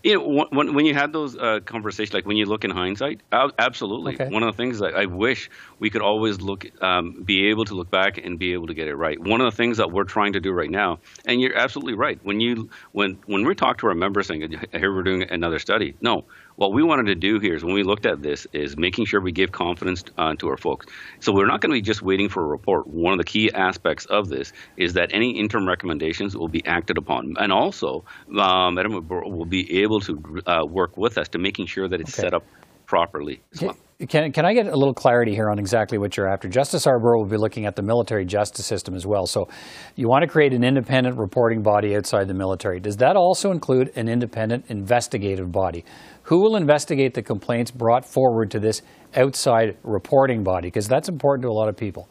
You 0.04 0.16
know, 0.16 0.48
when, 0.52 0.74
when 0.74 0.86
you 0.86 0.94
had 0.94 1.14
those 1.14 1.38
uh, 1.38 1.60
conversations, 1.66 2.14
like 2.14 2.26
when 2.26 2.38
you 2.38 2.46
look 2.46 2.64
in 2.64 2.72
hindsight, 2.72 3.22
absolutely. 3.32 4.16
Okay. 4.16 4.30
One 4.30 4.44
of 4.44 4.56
the 4.56 4.58
things 4.58 4.80
that 4.80 4.96
I 4.96 5.06
wish 5.06 5.50
we 5.80 5.90
could 5.90 6.02
always 6.02 6.42
look, 6.42 6.66
um, 6.82 7.24
be 7.24 7.50
able 7.50 7.66
to 7.66 7.76
look 7.76 7.92
back 7.92 8.18
and 8.18 8.40
be 8.40 8.54
able 8.54 8.68
to 8.68 8.74
get 8.74 8.88
it 8.88 8.96
right. 8.96 9.20
One 9.20 9.42
of 9.42 9.52
the 9.52 9.56
things 9.56 9.78
that 9.78 9.92
we're 9.92 10.04
trying 10.04 10.34
to 10.34 10.40
do 10.40 10.52
right 10.52 10.70
now, 10.70 11.00
and 11.26 11.42
you're 11.42 11.58
absolutely 11.58 11.94
right. 11.94 12.20
When 12.24 12.40
you 12.40 12.70
when 12.92 13.18
when 13.26 13.46
we 13.46 13.56
talk 13.56 13.80
to 13.80 13.88
our 13.88 13.96
members 13.96 14.28
saying, 14.28 14.42
"Here 14.72 14.94
we're 14.94 15.04
doing 15.04 15.24
another 15.24 15.60
study," 15.60 15.96
no, 16.02 16.26
what 16.62 16.74
we 16.74 16.84
wanted 16.84 17.08
to 17.08 17.16
do 17.16 17.40
here 17.40 17.56
is 17.56 17.64
when 17.64 17.74
we 17.74 17.82
looked 17.82 18.06
at 18.06 18.22
this 18.22 18.46
is 18.54 18.78
making 18.78 19.06
sure 19.06 19.20
we 19.20 19.32
give 19.32 19.52
confidence 19.52 20.04
uh, 20.16 20.36
to 20.36 20.48
our 20.48 20.58
folks. 20.58 20.86
So 21.20 21.34
we're 21.34 21.48
not 21.48 21.60
going 21.60 21.72
to 21.72 21.74
be 21.74 21.82
just 21.82 22.04
waiting 22.04 22.30
for 22.30 22.44
a 22.44 22.46
report. 22.46 22.86
One 22.86 23.14
of 23.14 23.18
the 23.18 23.24
key 23.24 23.52
aspects 23.52 24.06
of 24.06 24.30
this 24.30 24.54
is 24.78 24.94
that 24.94 25.10
any 25.12 25.40
interim 25.40 25.68
recommendations 25.68 26.38
will 26.38 26.50
be 26.50 26.64
acted 26.64 27.00
upon, 27.00 27.34
and 27.40 27.52
also 27.52 28.06
um, 28.38 28.76
will 28.76 29.46
be 29.46 29.82
able 29.82 30.02
to 30.02 30.42
uh, 30.46 30.64
work 30.64 30.98
with 30.98 31.18
us 31.18 31.30
to 31.30 31.40
making 31.40 31.66
sure 31.66 31.88
that 31.88 32.00
it's 32.00 32.14
okay. 32.14 32.28
set 32.28 32.34
up 32.36 32.46
properly. 32.86 33.42
Well. 33.60 33.76
Can, 34.10 34.32
can 34.32 34.46
I 34.46 34.54
get 34.54 34.66
a 34.66 34.76
little 34.76 34.94
clarity 34.94 35.36
here 35.36 35.50
on 35.50 35.60
exactly 35.60 35.98
what 36.00 36.18
you're 36.18 36.28
after? 36.28 36.48
Justice 36.48 36.88
Arbour 36.88 37.18
will 37.18 37.26
be 37.26 37.38
looking 37.38 37.66
at 37.66 37.76
the 37.76 37.84
military 37.84 38.26
justice 38.26 38.66
system 38.66 38.96
as 38.96 39.06
well. 39.06 39.28
So 39.28 39.48
you 39.96 40.08
want 40.10 40.24
to 40.24 40.28
create 40.28 40.54
an 40.54 40.64
independent 40.64 41.18
reporting 41.18 41.62
body 41.62 41.96
outside 41.96 42.28
the 42.28 42.34
military. 42.34 42.80
Does 42.80 42.98
that 42.98 43.16
also 43.16 43.52
include 43.52 43.92
an 43.96 44.08
independent 44.08 44.66
investigative 44.70 45.52
body? 45.52 45.86
Who 46.24 46.40
will 46.42 46.56
investigate 46.56 47.14
the 47.14 47.22
complaints 47.22 47.70
brought 47.70 48.06
forward 48.06 48.50
to 48.52 48.60
this 48.60 48.82
outside 49.16 49.78
reporting 49.84 50.44
body? 50.44 50.68
Because 50.68 50.88
that's 50.88 51.10
important 51.10 51.44
to 51.44 51.50
a 51.50 51.54
lot 51.54 51.70
of 51.70 51.78
people. 51.78 52.10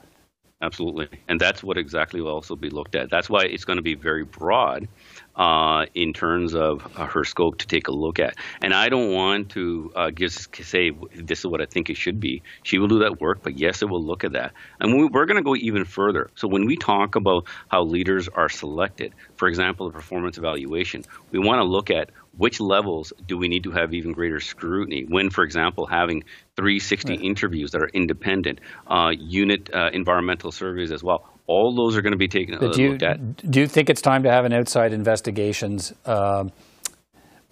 Absolutely. 0.62 1.09
And 1.27 1.41
that's 1.41 1.62
what 1.62 1.79
exactly 1.79 2.21
will 2.21 2.33
also 2.33 2.55
be 2.55 2.69
looked 2.69 2.95
at. 2.95 3.09
That's 3.09 3.31
why 3.31 3.45
it's 3.45 3.65
going 3.65 3.79
to 3.79 3.83
be 3.83 3.95
very 3.95 4.25
broad 4.25 4.89
uh, 5.35 5.87
in 5.95 6.12
terms 6.12 6.55
of 6.55 6.87
uh, 6.96 7.06
her 7.06 7.25
scope 7.25 7.56
to 7.58 7.67
take 7.67 7.89
a 7.89 7.93
look 7.93 8.19
at. 8.19 8.34
And 8.61 8.75
I 8.75 8.91
don't 8.91 9.11
want 9.11 9.49
to 9.53 9.91
uh, 9.96 10.11
just 10.11 10.55
say 10.56 10.91
this 11.15 11.39
is 11.39 11.46
what 11.46 11.63
I 11.63 11.65
think 11.67 11.89
it 11.89 11.96
should 11.96 12.20
be. 12.20 12.43
She 12.63 12.79
will 12.79 12.89
do 12.89 12.99
that 12.99 13.23
work, 13.23 13.41
but 13.43 13.56
yes, 13.56 13.81
it 13.81 13.87
will 13.89 14.05
look 14.05 14.23
at 14.23 14.32
that. 14.32 14.53
And 14.81 14.94
we, 14.99 15.06
we're 15.06 15.25
going 15.25 15.39
to 15.39 15.43
go 15.43 15.56
even 15.56 15.87
further. 15.87 16.29
So 16.34 16.46
when 16.46 16.67
we 16.67 16.77
talk 16.77 17.15
about 17.15 17.46
how 17.69 17.82
leaders 17.84 18.29
are 18.29 18.51
selected, 18.51 19.15
for 19.37 19.49
example, 19.49 19.87
the 19.87 19.94
performance 19.94 20.37
evaluation, 20.37 21.05
we 21.31 21.39
want 21.39 21.61
to 21.61 21.65
look 21.65 21.91
at 21.91 22.11
which 22.37 22.60
levels 22.60 23.13
do 23.27 23.37
we 23.37 23.49
need 23.49 23.65
to 23.65 23.70
have 23.70 23.93
even 23.93 24.13
greater 24.13 24.41
scrutiny 24.41 25.05
when, 25.08 25.31
for 25.31 25.44
example, 25.44 25.87
having 25.87 26.22
360 26.56 27.13
right. 27.13 27.25
interviews 27.25 27.72
that 27.72 27.82
are 27.82 27.89
independent, 27.89 28.60
uh, 28.87 29.13
unit 29.19 29.70
uh, 29.75 29.91
environmental 29.93 30.53
surveys 30.53 30.93
as 30.93 31.03
well. 31.03 31.29
All 31.46 31.75
those 31.75 31.96
are 31.96 32.03
going 32.03 32.13
to 32.13 32.19
be 32.19 32.29
taken 32.29 32.55
you, 32.79 32.91
looked 32.91 33.03
at. 33.03 33.51
Do 33.51 33.60
you 33.60 33.67
think 33.67 33.91
it's 33.91 34.03
time 34.03 34.22
to 34.22 34.31
have 34.31 34.44
an 34.44 34.53
outside 34.53 34.93
investigations 34.93 35.93
um, 36.06 36.53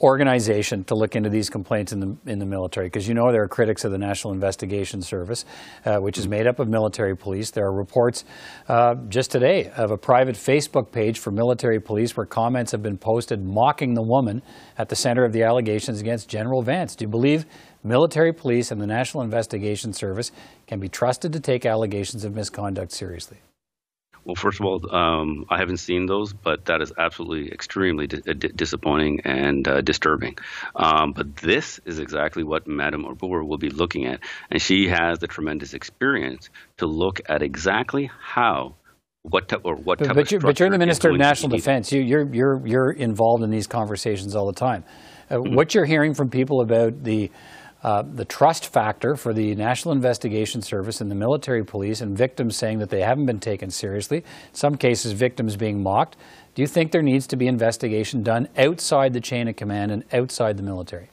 organization 0.00 0.84
to 0.84 0.94
look 0.94 1.16
into 1.16 1.28
these 1.28 1.50
complaints 1.50 1.92
in 1.92 2.00
the 2.00 2.16
in 2.26 2.38
the 2.38 2.46
military 2.46 2.86
because 2.86 3.08
you 3.08 3.14
know 3.14 3.32
there 3.32 3.42
are 3.42 3.48
critics 3.48 3.84
of 3.84 3.90
the 3.90 3.98
National 3.98 4.32
Investigation 4.32 5.02
Service, 5.02 5.44
uh, 5.84 5.98
which 5.98 6.18
is 6.18 6.28
made 6.28 6.46
up 6.46 6.58
of 6.60 6.68
military 6.68 7.16
police. 7.16 7.50
There 7.50 7.66
are 7.66 7.72
reports 7.72 8.24
uh, 8.68 8.94
just 9.08 9.30
today 9.30 9.70
of 9.76 9.90
a 9.90 9.96
private 9.96 10.36
Facebook 10.36 10.92
page 10.92 11.18
for 11.18 11.30
military 11.30 11.80
police 11.80 12.16
where 12.16 12.26
comments 12.26 12.72
have 12.72 12.82
been 12.82 12.98
posted 12.98 13.44
mocking 13.44 13.94
the 13.94 14.02
woman 14.02 14.42
at 14.76 14.88
the 14.88 14.96
center 14.96 15.24
of 15.24 15.32
the 15.32 15.42
allegations 15.42 16.00
against 16.00 16.28
General 16.28 16.62
Vance. 16.62 16.94
Do 16.94 17.04
you 17.04 17.08
believe 17.08 17.44
military 17.82 18.32
police 18.32 18.70
and 18.70 18.80
the 18.80 18.86
National 18.86 19.22
Investigation 19.22 19.92
Service 19.92 20.30
can 20.66 20.78
be 20.78 20.88
trusted 20.88 21.32
to 21.32 21.40
take 21.40 21.66
allegations 21.66 22.24
of 22.24 22.34
misconduct 22.34 22.92
seriously? 22.92 23.38
Well, 24.24 24.34
first 24.34 24.60
of 24.60 24.66
all, 24.66 24.94
um, 24.94 25.46
I 25.48 25.58
haven't 25.58 25.78
seen 25.78 26.06
those, 26.06 26.32
but 26.32 26.66
that 26.66 26.82
is 26.82 26.92
absolutely 26.98 27.52
extremely 27.52 28.06
di- 28.06 28.22
uh, 28.28 28.34
disappointing 28.34 29.20
and 29.24 29.66
uh, 29.66 29.80
disturbing. 29.80 30.36
Um, 30.76 31.12
but 31.12 31.36
this 31.36 31.80
is 31.84 31.98
exactly 31.98 32.44
what 32.44 32.66
Madame 32.66 33.04
Arbour 33.04 33.44
will 33.44 33.58
be 33.58 33.70
looking 33.70 34.06
at, 34.06 34.20
and 34.50 34.60
she 34.60 34.88
has 34.88 35.18
the 35.18 35.26
tremendous 35.26 35.74
experience 35.74 36.50
to 36.78 36.86
look 36.86 37.20
at 37.28 37.42
exactly 37.42 38.10
how 38.20 38.74
what 39.22 39.48
type 39.48 39.62
or 39.64 39.74
what 39.74 39.98
but, 39.98 40.06
type 40.06 40.14
but 40.14 40.26
of 40.26 40.30
you're, 40.30 40.40
but 40.40 40.60
you're 40.60 40.70
the 40.70 40.78
Minister 40.78 41.10
of 41.10 41.16
National. 41.16 41.56
Defense. 41.56 41.92
You, 41.92 42.00
you're 42.00 42.34
you're 42.34 42.66
you're 42.66 42.90
involved 42.90 43.42
in 43.42 43.50
these 43.50 43.66
conversations 43.66 44.34
all 44.34 44.46
the 44.46 44.52
time. 44.58 44.84
Uh, 45.30 45.36
Mm-hmm. 45.36 45.54
What 45.54 45.74
you're 45.74 45.84
hearing 45.84 46.14
from 46.14 46.30
people 46.30 46.60
about 46.62 47.04
the 47.04 47.30
uh, 47.82 48.02
the 48.02 48.24
trust 48.24 48.72
factor 48.72 49.14
for 49.14 49.32
the 49.32 49.54
National 49.54 49.92
Investigation 49.92 50.62
Service 50.62 51.00
and 51.00 51.10
the 51.10 51.14
military 51.14 51.64
police, 51.64 52.00
and 52.00 52.16
victims 52.16 52.56
saying 52.56 52.78
that 52.78 52.90
they 52.90 53.02
haven't 53.02 53.26
been 53.26 53.40
taken 53.40 53.70
seriously. 53.70 54.24
Some 54.52 54.76
cases, 54.76 55.12
victims 55.12 55.56
being 55.56 55.82
mocked. 55.82 56.16
Do 56.54 56.62
you 56.62 56.68
think 56.68 56.90
there 56.90 57.02
needs 57.02 57.26
to 57.28 57.36
be 57.36 57.46
investigation 57.46 58.22
done 58.22 58.48
outside 58.56 59.12
the 59.12 59.20
chain 59.20 59.48
of 59.48 59.56
command 59.56 59.92
and 59.92 60.04
outside 60.12 60.56
the 60.56 60.62
military? 60.62 61.10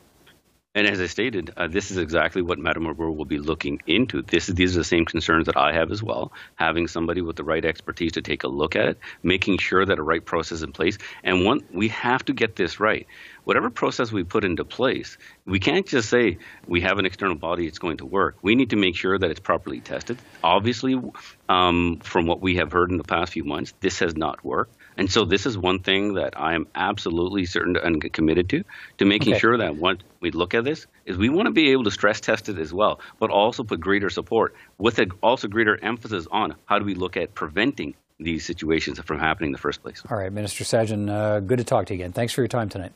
And 0.76 0.86
as 0.88 1.00
I 1.00 1.08
stated, 1.08 1.54
uh, 1.56 1.68
this 1.68 1.90
is 1.90 1.98
exactly 1.98 2.42
what 2.42 2.60
Madam 2.60 2.86
will 2.98 3.24
be 3.24 3.40
looking 3.40 3.82
into. 3.88 4.22
This 4.22 4.48
these 4.48 4.76
are 4.76 4.82
the 4.82 4.84
same 4.84 5.06
concerns 5.06 5.46
that 5.46 5.56
I 5.56 5.72
have 5.72 5.90
as 5.90 6.04
well. 6.04 6.34
Having 6.56 6.90
somebody 6.90 7.22
with 7.22 7.38
the 7.38 7.46
right 7.46 7.64
expertise 7.64 8.12
to 8.14 8.22
take 8.22 8.44
a 8.44 8.50
look 8.50 8.76
at 8.76 8.90
it, 8.90 9.00
making 9.24 9.60
sure 9.60 9.86
that 9.86 9.98
a 9.98 10.04
right 10.04 10.24
process 10.24 10.58
is 10.58 10.64
in 10.64 10.74
place. 10.74 10.98
And 11.24 11.46
one, 11.46 11.62
we 11.72 11.88
have 11.88 12.26
to 12.26 12.34
get 12.34 12.58
this 12.58 12.78
right. 12.82 13.08
Whatever 13.46 13.70
process 13.70 14.12
we 14.12 14.26
put 14.26 14.44
into 14.44 14.66
place, 14.66 15.18
we 15.46 15.60
can't 15.60 15.88
just 15.88 16.10
say 16.10 16.40
we 16.68 16.82
have 16.82 17.00
an 17.00 17.06
external 17.06 17.36
body, 17.36 17.68
it's 17.68 17.80
going 17.80 17.98
to 17.98 18.06
work. 18.06 18.36
We 18.42 18.56
need 18.56 18.72
to 18.72 18.76
make 18.76 18.98
sure 18.98 19.18
that 19.18 19.32
it's 19.32 19.40
properly 19.40 19.80
tested. 19.80 20.18
Obviously, 20.44 21.02
um, 21.48 22.02
from 22.04 22.26
what 22.26 22.42
we 22.42 22.58
have 22.58 22.74
heard 22.74 22.92
in 22.92 22.98
the 22.98 23.04
past 23.06 23.32
few 23.32 23.46
months, 23.46 23.74
this 23.80 24.00
has 24.00 24.18
not 24.18 24.44
worked. 24.44 24.76
And 24.98 25.12
so 25.12 25.26
this 25.26 25.46
is 25.46 25.58
one 25.58 25.80
thing 25.80 26.14
that 26.14 26.40
I 26.40 26.56
am 26.56 26.68
absolutely 26.76 27.46
certain 27.46 27.76
and 27.78 28.02
committed 28.14 28.50
to, 28.50 28.64
to 29.00 29.06
making 29.06 29.34
Okay. 29.34 29.40
sure 29.40 29.58
that 29.58 29.78
when 29.78 29.98
we 30.22 30.32
look 30.32 30.54
at 30.54 30.64
this, 30.64 30.88
is 31.06 31.18
we 31.18 31.30
want 31.30 31.48
to 31.48 31.52
be 31.52 31.72
able 31.72 31.84
to 31.84 31.92
stress 31.92 32.22
test 32.22 32.50
it 32.50 32.58
as 32.58 32.74
well, 32.74 33.00
but 33.20 33.30
also 33.30 33.64
put 33.64 33.80
greater 33.80 34.10
support 34.10 34.56
with 34.78 35.00
a, 35.00 35.08
also 35.22 35.48
greater 35.48 35.78
emphasis 35.84 36.28
on 36.32 36.56
how 36.66 36.80
do 36.80 36.86
we 36.86 36.96
look 36.96 37.18
at 37.18 37.34
preventing 37.34 37.94
these 38.20 38.46
situations 38.46 39.00
from 39.00 39.20
happening 39.20 39.50
in 39.50 39.52
the 39.52 39.58
first 39.58 39.82
place. 39.82 40.02
All 40.10 40.18
right, 40.18 40.32
Minister 40.32 40.64
Sajjan, 40.64 41.10
uh, 41.10 41.42
good 41.42 41.58
to 41.58 41.66
talk 41.66 41.88
to 41.88 41.94
you 41.94 42.00
again. 42.00 42.14
Thanks 42.14 42.32
for 42.34 42.42
your 42.42 42.48
time 42.48 42.70
tonight. 42.70 42.94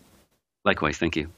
Likewise, 0.63 0.97
thank 0.97 1.15
you. 1.17 1.29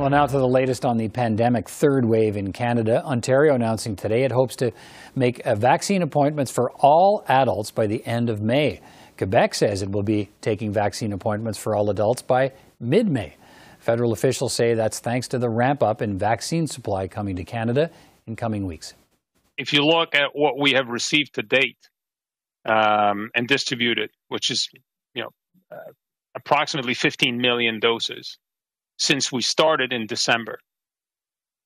Well, 0.00 0.08
now 0.08 0.24
to 0.24 0.38
the 0.38 0.48
latest 0.48 0.86
on 0.86 0.96
the 0.96 1.10
pandemic 1.10 1.68
third 1.68 2.06
wave 2.06 2.38
in 2.38 2.54
Canada. 2.54 3.04
Ontario 3.04 3.54
announcing 3.54 3.96
today 3.96 4.22
it 4.22 4.32
hopes 4.32 4.56
to 4.56 4.72
make 5.14 5.46
uh, 5.46 5.54
vaccine 5.54 6.00
appointments 6.00 6.50
for 6.50 6.70
all 6.76 7.22
adults 7.28 7.70
by 7.70 7.86
the 7.86 8.02
end 8.06 8.30
of 8.30 8.40
May. 8.40 8.80
Quebec 9.18 9.54
says 9.54 9.82
it 9.82 9.90
will 9.90 10.02
be 10.02 10.30
taking 10.40 10.72
vaccine 10.72 11.12
appointments 11.12 11.58
for 11.58 11.76
all 11.76 11.90
adults 11.90 12.22
by 12.22 12.50
mid 12.80 13.10
May. 13.10 13.36
Federal 13.78 14.14
officials 14.14 14.54
say 14.54 14.72
that's 14.72 15.00
thanks 15.00 15.28
to 15.28 15.38
the 15.38 15.50
ramp 15.50 15.82
up 15.82 16.00
in 16.00 16.16
vaccine 16.16 16.66
supply 16.66 17.06
coming 17.06 17.36
to 17.36 17.44
Canada 17.44 17.90
in 18.26 18.36
coming 18.36 18.64
weeks. 18.64 18.94
if 19.58 19.74
you 19.74 19.84
look 19.84 20.14
at 20.14 20.30
what 20.32 20.58
we 20.58 20.72
have 20.72 20.88
received 20.88 21.34
to 21.34 21.42
date 21.42 21.90
um, 22.64 23.28
and 23.34 23.46
distributed, 23.46 24.08
which 24.28 24.50
is 24.50 24.66
you 25.12 25.24
know 25.24 25.30
uh, 25.70 25.92
approximately 26.34 26.94
15 26.94 27.36
million 27.36 27.80
doses 27.80 28.38
since 29.00 29.32
we 29.32 29.40
started 29.40 29.92
in 29.92 30.06
December, 30.06 30.58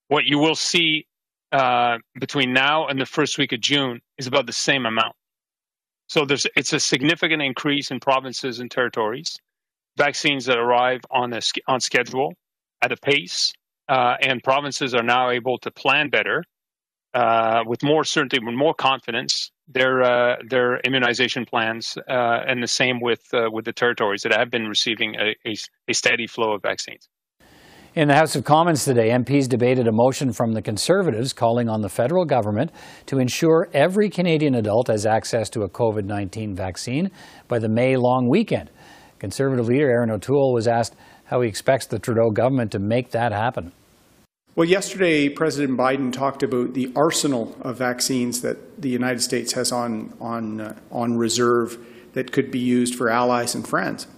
what 0.06 0.24
you 0.24 0.38
will 0.38 0.54
see 0.54 1.06
uh, 1.50 1.98
between 2.20 2.52
now 2.52 2.86
and 2.86 3.00
the 3.00 3.06
first 3.06 3.38
week 3.38 3.52
of 3.52 3.60
June 3.60 4.00
is 4.18 4.26
about 4.28 4.46
the 4.46 4.52
same 4.52 4.86
amount. 4.86 5.14
So 6.06 6.24
there's 6.24 6.46
it's 6.56 6.72
a 6.72 6.80
significant 6.80 7.42
increase 7.42 7.90
in 7.90 7.98
provinces 7.98 8.60
and 8.60 8.70
territories, 8.70 9.36
vaccines 9.96 10.44
that 10.46 10.58
arrive 10.58 11.00
on 11.10 11.32
a 11.32 11.40
on 11.66 11.80
schedule 11.80 12.34
at 12.82 12.92
a 12.92 12.96
pace, 12.96 13.52
uh, 13.88 14.14
and 14.20 14.42
provinces 14.42 14.94
are 14.94 15.02
now 15.02 15.30
able 15.30 15.58
to 15.58 15.70
plan 15.72 16.10
better 16.10 16.44
uh, 17.14 17.64
with 17.66 17.82
more 17.82 18.04
certainty, 18.04 18.38
with 18.44 18.54
more 18.54 18.74
confidence, 18.74 19.50
their 19.66 20.02
uh, 20.02 20.36
their 20.48 20.78
immunization 20.80 21.46
plans, 21.46 21.96
uh, 22.08 22.40
and 22.46 22.62
the 22.62 22.68
same 22.68 23.00
with 23.00 23.22
uh, 23.32 23.50
with 23.50 23.64
the 23.64 23.72
territories 23.72 24.22
that 24.22 24.32
have 24.32 24.50
been 24.50 24.68
receiving 24.68 25.16
a, 25.16 25.34
a, 25.46 25.56
a 25.88 25.94
steady 25.94 26.28
flow 26.28 26.52
of 26.52 26.62
vaccines. 26.62 27.08
In 27.96 28.08
the 28.08 28.16
House 28.16 28.34
of 28.34 28.42
Commons 28.42 28.84
today, 28.84 29.10
MPs 29.10 29.48
debated 29.48 29.86
a 29.86 29.92
motion 29.92 30.32
from 30.32 30.50
the 30.50 30.62
Conservatives 30.62 31.32
calling 31.32 31.68
on 31.68 31.80
the 31.80 31.88
federal 31.88 32.24
government 32.24 32.72
to 33.06 33.20
ensure 33.20 33.68
every 33.72 34.10
Canadian 34.10 34.56
adult 34.56 34.88
has 34.88 35.06
access 35.06 35.48
to 35.50 35.62
a 35.62 35.68
COVID 35.68 36.04
19 36.04 36.56
vaccine 36.56 37.12
by 37.46 37.60
the 37.60 37.68
May 37.68 37.96
long 37.96 38.28
weekend. 38.28 38.68
Conservative 39.20 39.68
leader 39.68 39.88
Erin 39.88 40.10
O'Toole 40.10 40.52
was 40.52 40.66
asked 40.66 40.96
how 41.26 41.40
he 41.40 41.48
expects 41.48 41.86
the 41.86 42.00
Trudeau 42.00 42.30
government 42.30 42.72
to 42.72 42.80
make 42.80 43.12
that 43.12 43.30
happen. 43.30 43.70
Well, 44.56 44.68
yesterday, 44.68 45.28
President 45.28 45.78
Biden 45.78 46.12
talked 46.12 46.42
about 46.42 46.74
the 46.74 46.92
arsenal 46.96 47.56
of 47.60 47.78
vaccines 47.78 48.40
that 48.40 48.82
the 48.82 48.88
United 48.88 49.20
States 49.20 49.52
has 49.52 49.70
on, 49.70 50.14
on, 50.20 50.60
uh, 50.60 50.76
on 50.90 51.16
reserve 51.16 51.78
that 52.14 52.32
could 52.32 52.50
be 52.50 52.58
used 52.58 52.96
for 52.96 53.08
allies 53.08 53.54
and 53.54 53.64
friends. 53.64 54.08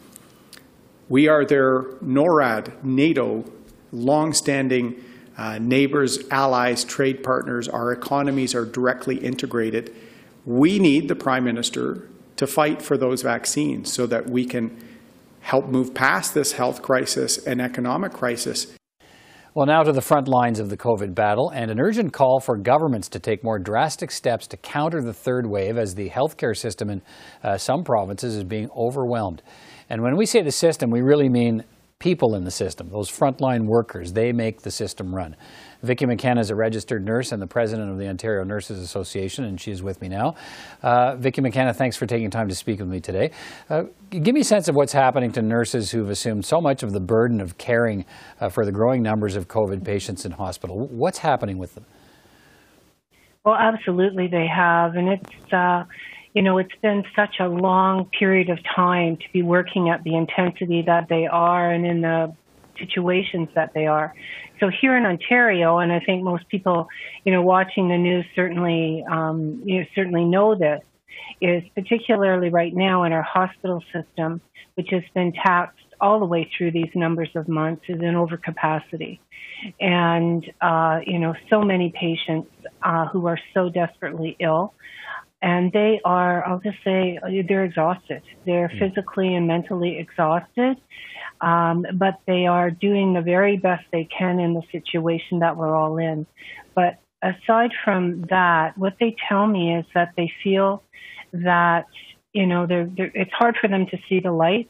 We 1.11 1.29
are 1.29 1.45
their 1.45 1.83
NORAD, 2.03 2.83
NATO, 2.83 3.45
longstanding 3.93 5.03
uh, 5.39 5.59
neighbors, 5.59 6.19
allies, 6.31 6.85
trade 6.85 7.23
partners. 7.23 7.69
Our 7.69 7.93
economies 7.93 8.55
are 8.55 8.65
directly 8.65 9.17
integrated. 9.19 9.95
We 10.45 10.79
need 10.79 11.09
the 11.09 11.17
Prime 11.17 11.45
Minister 11.45 12.09
to 12.37 12.47
fight 12.47 12.83
for 12.83 12.97
those 12.97 13.23
vaccines 13.23 13.93
so 13.93 14.07
that 14.07 14.29
we 14.29 14.45
can 14.45 14.77
help 15.41 15.67
move 15.69 15.95
past 15.95 16.35
this 16.35 16.53
health 16.53 16.83
crisis 16.83 17.39
and 17.47 17.61
economic 17.61 18.13
crisis 18.13 18.77
Well, 19.55 19.65
now 19.65 19.83
to 19.85 19.93
the 19.93 20.03
front 20.03 20.29
lines 20.29 20.61
of 20.61 20.69
the 20.69 20.77
COVID 20.77 21.15
battle 21.15 21.49
and 21.49 21.71
an 21.71 21.81
urgent 21.81 22.13
call 22.13 22.41
for 22.41 22.59
governments 22.59 23.09
to 23.11 23.19
take 23.19 23.43
more 23.43 23.59
drastic 23.59 24.11
steps 24.11 24.47
to 24.49 24.59
counter 24.59 25.01
the 25.01 25.15
third 25.15 25.47
wave 25.47 25.79
as 25.79 25.95
the 25.95 26.11
healthcare 26.11 26.55
system 26.55 26.91
in 26.91 27.01
uh, 27.43 27.57
some 27.57 27.83
provinces 27.83 28.37
is 28.37 28.45
being 28.45 28.69
overwhelmed. 28.77 29.43
And 29.89 30.03
when 30.03 30.17
we 30.17 30.27
say 30.27 30.43
the 30.43 30.53
system, 30.53 30.91
we 30.91 31.01
really 31.01 31.31
mean 31.31 31.65
people 31.99 32.35
in 32.35 32.45
the 32.45 32.51
system, 32.51 32.91
those 32.91 33.11
frontline 33.11 33.67
workers. 33.67 34.13
They 34.13 34.31
make 34.33 34.61
the 34.61 34.71
system 34.71 35.15
run. 35.15 35.35
Vicki 35.83 36.05
McKenna 36.05 36.41
is 36.41 36.51
a 36.51 36.55
registered 36.55 37.05
nurse 37.05 37.33
and 37.33 37.41
the 37.41 37.47
president 37.47 37.91
of 37.91 37.99
the 37.99 38.07
Ontario 38.09 38.45
Nurses 38.45 38.81
Association, 38.81 39.45
and 39.45 39.59
she 39.59 39.71
is 39.71 39.83
with 39.83 40.03
me 40.03 40.09
now. 40.09 40.35
Uh, 40.83 41.17
Vicki 41.17 41.41
McKenna, 41.41 41.73
thanks 41.73 41.97
for 41.97 42.07
taking 42.07 42.31
time 42.31 42.49
to 42.49 42.55
speak 42.55 42.81
with 42.81 42.89
me 42.89 43.01
today. 43.01 43.31
Uh, 43.71 43.85
give 44.11 44.35
me 44.35 44.43
a 44.43 44.45
sense 44.45 44.69
of 44.69 44.75
what's 44.75 44.93
happening 44.93 45.33
to 45.33 45.41
nurses 45.41 45.91
who've 45.91 46.11
assumed 46.11 46.45
so 46.45 46.61
much 46.61 46.83
of 46.83 46.93
the 46.93 47.01
burden 47.01 47.41
of 47.41 47.57
caring 47.57 48.05
uh, 48.41 48.49
for 48.51 48.67
the 48.67 48.73
growing 48.73 49.03
numbers 49.03 49.35
of 49.35 49.49
COVID 49.49 49.83
patients 49.83 50.27
in 50.27 50.33
hospital. 50.33 50.89
What's 50.89 51.19
happening 51.19 51.57
with 51.57 51.75
them? 51.75 51.87
Well, 53.45 53.55
absolutely, 53.55 54.27
they 54.27 54.49
have, 54.55 54.97
and 54.97 55.09
it's 55.09 55.53
uh, 55.53 55.85
you 56.37 56.43
know 56.43 56.59
it's 56.59 56.79
been 56.83 57.03
such 57.17 57.37
a 57.41 57.49
long 57.49 58.11
period 58.19 58.51
of 58.51 58.59
time 58.63 59.17
to 59.17 59.25
be 59.33 59.43
working 59.43 59.89
at 59.89 60.05
the 60.05 60.15
intensity 60.15 60.83
that 60.83 61.09
they 61.09 61.27
are 61.27 61.71
and 61.71 61.87
in 61.87 62.03
the 62.03 62.37
situations 62.79 63.49
that 63.55 63.73
they 63.73 63.87
are. 63.87 64.15
So 64.61 64.69
here 64.69 64.99
in 64.99 65.07
Ontario, 65.07 65.79
and 65.79 65.91
I 65.91 66.01
think 66.01 66.23
most 66.23 66.47
people, 66.51 66.89
you 67.25 67.33
know, 67.33 67.41
watching 67.41 67.89
the 67.89 67.97
news 67.97 68.27
certainly, 68.35 69.03
um, 69.11 69.63
you 69.65 69.81
know, 69.81 69.87
certainly 69.95 70.27
know 70.27 70.55
this, 70.55 70.83
is 71.41 71.63
particularly 71.75 72.51
right 72.51 72.75
now 72.75 73.05
in 73.05 73.15
our 73.15 73.23
hospital 73.23 73.83
system, 73.91 74.43
which 74.75 74.89
has 74.91 75.05
been 75.15 75.33
taxed 75.33 75.87
all 76.03 76.21
the 76.21 76.27
way 76.27 76.51
through 76.57 76.71
these 76.71 76.91
numbers 76.95 77.31
of 77.35 77.49
months, 77.49 77.83
is 77.89 77.97
in 77.97 78.15
overcapacity. 78.15 79.21
And, 79.81 80.45
uh, 80.61 81.01
you 81.07 81.19
know, 81.19 81.35
so 81.49 81.63
many 81.63 81.95
patients 81.99 82.51
uh, 82.83 83.07
who 83.07 83.27
are 83.27 83.39
so 83.55 83.71
desperately 83.71 84.37
ill. 84.39 84.75
And 85.47 85.71
they 85.71 86.01
are, 86.05 86.45
I'll 86.45 86.59
just 86.59 86.79
say, 86.83 87.21
they're 87.49 87.65
exhausted. 87.65 88.23
They're 88.47 88.73
physically 88.81 89.31
and 89.37 89.47
mentally 89.47 89.97
exhausted. 89.97 90.77
Um, 91.41 91.87
but 91.95 92.15
they 92.27 92.47
are 92.47 92.69
doing 92.73 93.15
the 93.15 93.21
very 93.21 93.57
best 93.57 93.85
they 93.93 94.09
can 94.19 94.41
in 94.41 94.55
the 94.55 94.63
situation 94.73 95.39
that 95.45 95.57
we're 95.57 95.77
all 95.81 95.99
in. 95.99 96.27
But 96.75 96.99
aside 97.23 97.71
from 97.85 98.23
that, 98.31 98.77
what 98.77 98.95
they 98.99 99.15
tell 99.29 99.47
me 99.47 99.77
is 99.77 99.87
that 99.95 100.15
they 100.17 100.33
feel 100.43 100.83
that 101.33 101.85
you 102.33 102.47
know 102.47 102.67
they're, 102.67 102.91
they're, 102.97 103.13
it's 103.15 103.33
hard 103.33 103.57
for 103.61 103.69
them 103.69 103.87
to 103.93 103.99
see 104.09 104.19
the 104.19 104.33
light 104.33 104.69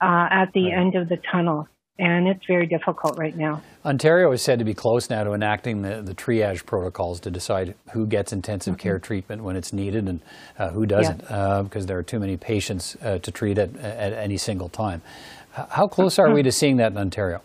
uh, 0.00 0.28
at 0.30 0.52
the 0.52 0.66
Right. 0.66 0.78
end 0.80 0.94
of 0.94 1.08
the 1.08 1.18
tunnel, 1.32 1.66
and 1.98 2.26
it's 2.26 2.44
very 2.46 2.66
difficult 2.66 3.18
right 3.18 3.36
now. 3.36 3.62
Ontario 3.84 4.32
is 4.32 4.42
said 4.42 4.58
to 4.58 4.64
be 4.64 4.74
close 4.74 5.10
now 5.10 5.24
to 5.24 5.32
enacting 5.32 5.82
the, 5.82 6.02
the 6.02 6.14
triage 6.14 6.64
protocols 6.64 7.20
to 7.20 7.30
decide 7.30 7.74
who 7.92 8.06
gets 8.06 8.32
intensive 8.32 8.78
care 8.78 8.98
treatment 8.98 9.42
when 9.42 9.56
it's 9.56 9.72
needed 9.72 10.08
and 10.08 10.20
uh, 10.58 10.70
who 10.70 10.86
doesn't, 10.86 11.22
uh, 11.30 11.62
because 11.62 11.86
there 11.86 11.98
are 11.98 12.02
too 12.02 12.18
many 12.18 12.36
patients 12.36 12.96
uh, 13.02 13.18
to 13.18 13.30
treat 13.30 13.58
at, 13.58 13.76
at 13.76 14.12
any 14.12 14.36
single 14.36 14.68
time. 14.68 15.02
How 15.52 15.86
close 15.86 16.18
are 16.18 16.32
we 16.32 16.42
to 16.42 16.52
seeing 16.52 16.78
that 16.78 16.92
in 16.92 16.98
Ontario? 16.98 17.42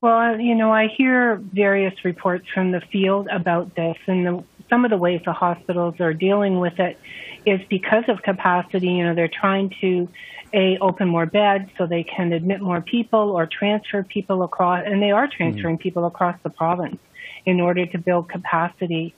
Well, 0.00 0.40
you 0.40 0.54
know, 0.54 0.72
I 0.72 0.86
hear 0.86 1.36
various 1.36 1.92
reports 2.04 2.46
from 2.54 2.70
the 2.70 2.80
field 2.80 3.28
about 3.30 3.74
this 3.74 3.96
and 4.06 4.24
the, 4.24 4.44
some 4.70 4.84
of 4.84 4.90
the 4.90 4.96
ways 4.96 5.20
the 5.24 5.32
hospitals 5.32 6.00
are 6.00 6.14
dealing 6.14 6.60
with 6.60 6.78
it. 6.78 6.98
Is 7.50 7.60
because 7.68 8.04
of 8.08 8.22
capacity. 8.22 8.88
You 8.88 9.04
know, 9.04 9.14
they're 9.14 9.28
trying 9.28 9.74
to 9.80 10.08
a 10.52 10.78
open 10.80 11.08
more 11.08 11.26
beds 11.26 11.70
so 11.76 11.86
they 11.86 12.04
can 12.04 12.32
admit 12.32 12.60
more 12.60 12.80
people 12.80 13.30
or 13.32 13.46
transfer 13.46 14.02
people 14.02 14.42
across, 14.42 14.84
and 14.86 15.02
they 15.02 15.10
are 15.10 15.28
transferring 15.28 15.76
mm-hmm. 15.76 15.82
people 15.82 16.06
across 16.06 16.36
the 16.42 16.50
province 16.50 16.98
in 17.44 17.60
order 17.60 17.86
to 17.86 17.98
build 17.98 18.28
capacity. 18.28 19.14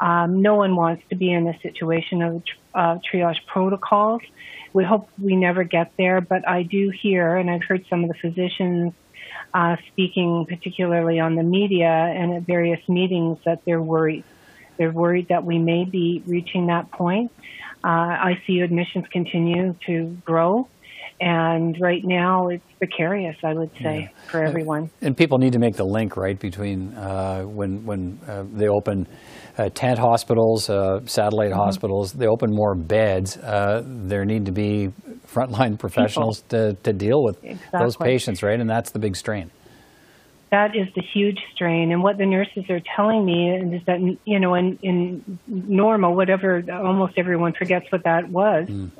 Um, 0.00 0.42
no 0.42 0.56
one 0.56 0.74
wants 0.74 1.02
to 1.10 1.14
be 1.14 1.30
in 1.30 1.46
a 1.46 1.58
situation 1.60 2.22
of 2.22 2.42
uh, 2.74 2.98
triage 2.98 3.44
protocols. 3.46 4.22
We 4.72 4.84
hope 4.84 5.08
we 5.20 5.36
never 5.36 5.64
get 5.64 5.92
there, 5.98 6.20
but 6.20 6.48
I 6.48 6.62
do 6.62 6.90
hear, 6.90 7.36
and 7.36 7.50
I've 7.50 7.62
heard 7.62 7.84
some 7.90 8.04
of 8.04 8.08
the 8.08 8.14
physicians 8.14 8.94
uh, 9.54 9.76
speaking, 9.88 10.46
particularly 10.48 11.20
on 11.20 11.34
the 11.34 11.42
media 11.42 11.86
and 11.86 12.32
at 12.32 12.42
various 12.42 12.80
meetings, 12.88 13.38
that 13.44 13.64
they're 13.64 13.82
worried. 13.82 14.24
They're 14.78 14.92
worried 14.92 15.28
that 15.28 15.44
we 15.44 15.58
may 15.58 15.84
be 15.84 16.22
reaching 16.26 16.66
that 16.66 16.90
point. 16.90 17.30
Uh, 17.84 18.16
ICU 18.16 18.62
admissions 18.62 19.06
continue 19.12 19.74
to 19.86 20.16
grow. 20.24 20.68
And 21.20 21.76
right 21.80 22.02
now, 22.02 22.48
it's 22.48 22.64
precarious, 22.78 23.36
I 23.44 23.54
would 23.54 23.70
say, 23.80 24.10
yeah. 24.10 24.30
for 24.30 24.42
everyone. 24.42 24.90
And 25.00 25.16
people 25.16 25.38
need 25.38 25.52
to 25.52 25.60
make 25.60 25.76
the 25.76 25.84
link, 25.84 26.16
right, 26.16 26.38
between 26.38 26.94
uh, 26.94 27.42
when 27.42 27.84
when 27.84 28.18
uh, 28.26 28.44
they 28.52 28.66
open 28.66 29.06
uh, 29.56 29.68
tent 29.68 30.00
hospitals, 30.00 30.68
uh, 30.68 31.00
satellite 31.06 31.50
mm-hmm. 31.50 31.60
hospitals, 31.60 32.12
they 32.12 32.26
open 32.26 32.50
more 32.50 32.74
beds. 32.74 33.36
Uh, 33.36 33.82
there 33.84 34.24
need 34.24 34.46
to 34.46 34.52
be 34.52 34.92
frontline 35.26 35.78
professionals 35.78 36.42
to, 36.48 36.74
to 36.82 36.92
deal 36.92 37.22
with 37.22 37.42
exactly. 37.44 37.78
those 37.78 37.96
patients, 37.96 38.42
right? 38.42 38.58
And 38.58 38.68
that's 38.68 38.90
the 38.90 38.98
big 38.98 39.14
strain 39.14 39.50
that 40.52 40.76
is 40.76 40.86
the 40.94 41.00
huge 41.00 41.40
strain. 41.54 41.92
And 41.92 42.02
what 42.02 42.18
the 42.18 42.26
nurses 42.26 42.68
are 42.68 42.80
telling 42.94 43.24
me 43.24 43.50
is 43.50 43.82
that, 43.86 44.00
you 44.26 44.38
know, 44.38 44.54
in, 44.54 44.78
in 44.82 45.38
normal, 45.46 46.14
whatever, 46.14 46.62
almost 46.70 47.14
everyone 47.16 47.54
forgets 47.54 47.90
what 47.90 48.04
that 48.04 48.28
was, 48.28 48.68
mm. 48.68 48.90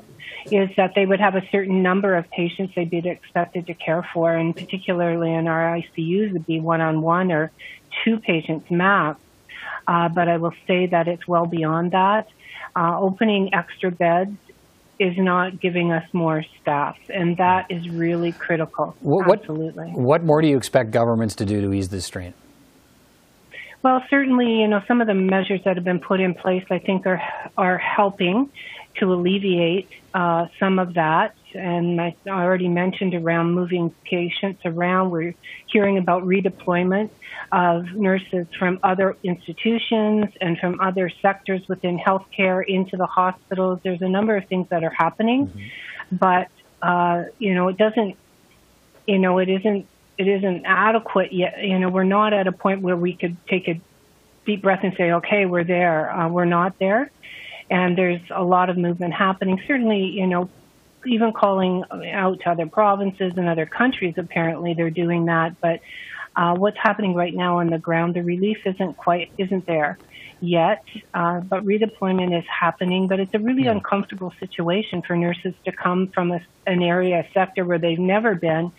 is 0.51 0.75
that 0.77 0.93
they 0.95 1.05
would 1.05 1.19
have 1.19 1.35
a 1.35 1.47
certain 1.51 1.83
number 1.83 2.15
of 2.15 2.27
patients 2.31 2.73
they'd 2.75 2.89
be 2.89 3.07
expected 3.07 3.67
to 3.67 3.75
care 3.75 4.05
for. 4.15 4.33
And 4.33 4.55
particularly 4.55 5.31
in 5.31 5.47
our 5.47 5.77
ICUs 5.77 6.33
would 6.33 6.47
be 6.47 6.59
one 6.59 6.81
on 6.81 7.03
one 7.03 7.31
or 7.31 7.51
two 8.03 8.17
patients 8.17 8.71
max. 8.71 9.19
Uh, 9.87 10.09
but 10.09 10.27
I 10.27 10.37
will 10.37 10.55
say 10.65 10.87
that 10.87 11.07
it's 11.07 11.27
well 11.27 11.45
beyond 11.45 11.91
that. 11.91 12.29
Uh, 12.75 12.99
opening 12.99 13.53
extra 13.53 13.91
beds 13.91 14.35
is 15.03 15.17
not 15.17 15.59
giving 15.59 15.91
us 15.91 16.07
more 16.13 16.43
staff, 16.61 16.97
and 17.09 17.37
that 17.37 17.65
is 17.69 17.89
really 17.89 18.31
critical. 18.31 18.95
What, 19.01 19.39
Absolutely. 19.39 19.89
What 19.91 20.23
more 20.23 20.41
do 20.41 20.47
you 20.47 20.57
expect 20.57 20.91
governments 20.91 21.35
to 21.35 21.45
do 21.45 21.61
to 21.61 21.73
ease 21.73 21.89
this 21.89 22.05
strain? 22.05 22.33
Well, 23.83 24.01
certainly, 24.09 24.61
you 24.61 24.67
know, 24.69 24.81
some 24.87 25.01
of 25.01 25.07
the 25.07 25.13
measures 25.13 25.59
that 25.65 25.75
have 25.75 25.83
been 25.83 25.99
put 25.99 26.21
in 26.21 26.33
place, 26.33 26.63
I 26.69 26.79
think, 26.79 27.05
are 27.05 27.21
are 27.57 27.77
helping 27.77 28.49
to 28.99 29.13
alleviate 29.13 29.89
uh, 30.13 30.47
some 30.59 30.79
of 30.79 30.93
that. 30.95 31.35
And 31.53 32.01
I 32.01 32.15
already 32.27 32.67
mentioned 32.67 33.13
around 33.13 33.51
moving 33.51 33.93
patients 34.03 34.61
around. 34.65 35.11
We're 35.11 35.35
hearing 35.67 35.97
about 35.97 36.23
redeployment 36.23 37.09
of 37.51 37.93
nurses 37.93 38.47
from 38.57 38.79
other 38.81 39.15
institutions 39.23 40.25
and 40.41 40.57
from 40.57 40.79
other 40.79 41.11
sectors 41.21 41.67
within 41.67 41.99
healthcare 41.99 42.65
into 42.65 42.97
the 42.97 43.05
hospitals. 43.05 43.79
There's 43.83 44.01
a 44.01 44.09
number 44.09 44.35
of 44.35 44.47
things 44.47 44.69
that 44.69 44.83
are 44.83 44.89
happening, 44.89 45.47
mm-hmm. 45.47 46.15
but 46.15 46.49
uh, 46.81 47.25
you 47.39 47.53
know, 47.53 47.69
it 47.69 47.77
doesn't. 47.77 48.17
You 49.07 49.19
know, 49.19 49.37
it 49.37 49.49
isn't. 49.49 49.87
It 50.17 50.27
isn't 50.27 50.65
adequate 50.65 51.33
yet. 51.33 51.63
You 51.63 51.79
know, 51.79 51.89
we're 51.89 52.03
not 52.03 52.33
at 52.33 52.47
a 52.47 52.51
point 52.51 52.81
where 52.81 52.95
we 52.95 53.13
could 53.13 53.37
take 53.47 53.67
a 53.67 53.79
deep 54.45 54.63
breath 54.63 54.81
and 54.83 54.95
say, 54.95 55.11
"Okay, 55.11 55.45
we're 55.45 55.63
there." 55.63 56.11
Uh, 56.11 56.29
we're 56.29 56.45
not 56.45 56.79
there 56.79 57.11
and 57.69 57.97
there's 57.97 58.21
a 58.29 58.43
lot 58.43 58.69
of 58.69 58.77
movement 58.77 59.13
happening. 59.13 59.61
Certainly, 59.67 60.05
you 60.05 60.27
know, 60.27 60.49
even 61.05 61.33
calling 61.33 61.83
out 62.11 62.39
to 62.41 62.49
other 62.49 62.65
provinces 62.65 63.33
and 63.35 63.47
other 63.47 63.65
countries, 63.65 64.15
apparently 64.17 64.73
they're 64.73 64.89
doing 64.89 65.25
that. 65.25 65.59
But 65.59 65.81
uh, 66.35 66.55
what's 66.55 66.77
happening 66.77 67.13
right 67.13 67.33
now 67.33 67.59
on 67.59 67.69
the 67.69 67.77
ground, 67.77 68.15
the 68.15 68.23
relief 68.23 68.59
isn't 68.65 68.97
quite 68.97 69.31
isn't 69.37 69.65
there 69.65 69.97
yet. 70.39 70.83
Uh, 71.13 71.39
but 71.39 71.65
redeployment 71.65 72.37
is 72.37 72.45
happening. 72.47 73.07
But 73.07 73.19
it's 73.19 73.33
a 73.33 73.39
really 73.39 73.63
yeah. 73.63 73.71
uncomfortable 73.71 74.33
situation 74.39 75.01
for 75.01 75.15
nurses 75.15 75.53
to 75.65 75.71
come 75.71 76.07
from 76.07 76.31
a, 76.31 76.41
an 76.67 76.81
area, 76.81 77.19
a 77.19 77.33
sector 77.33 77.65
where 77.65 77.79
they've 77.79 77.99
never 77.99 78.35
been, 78.35 78.71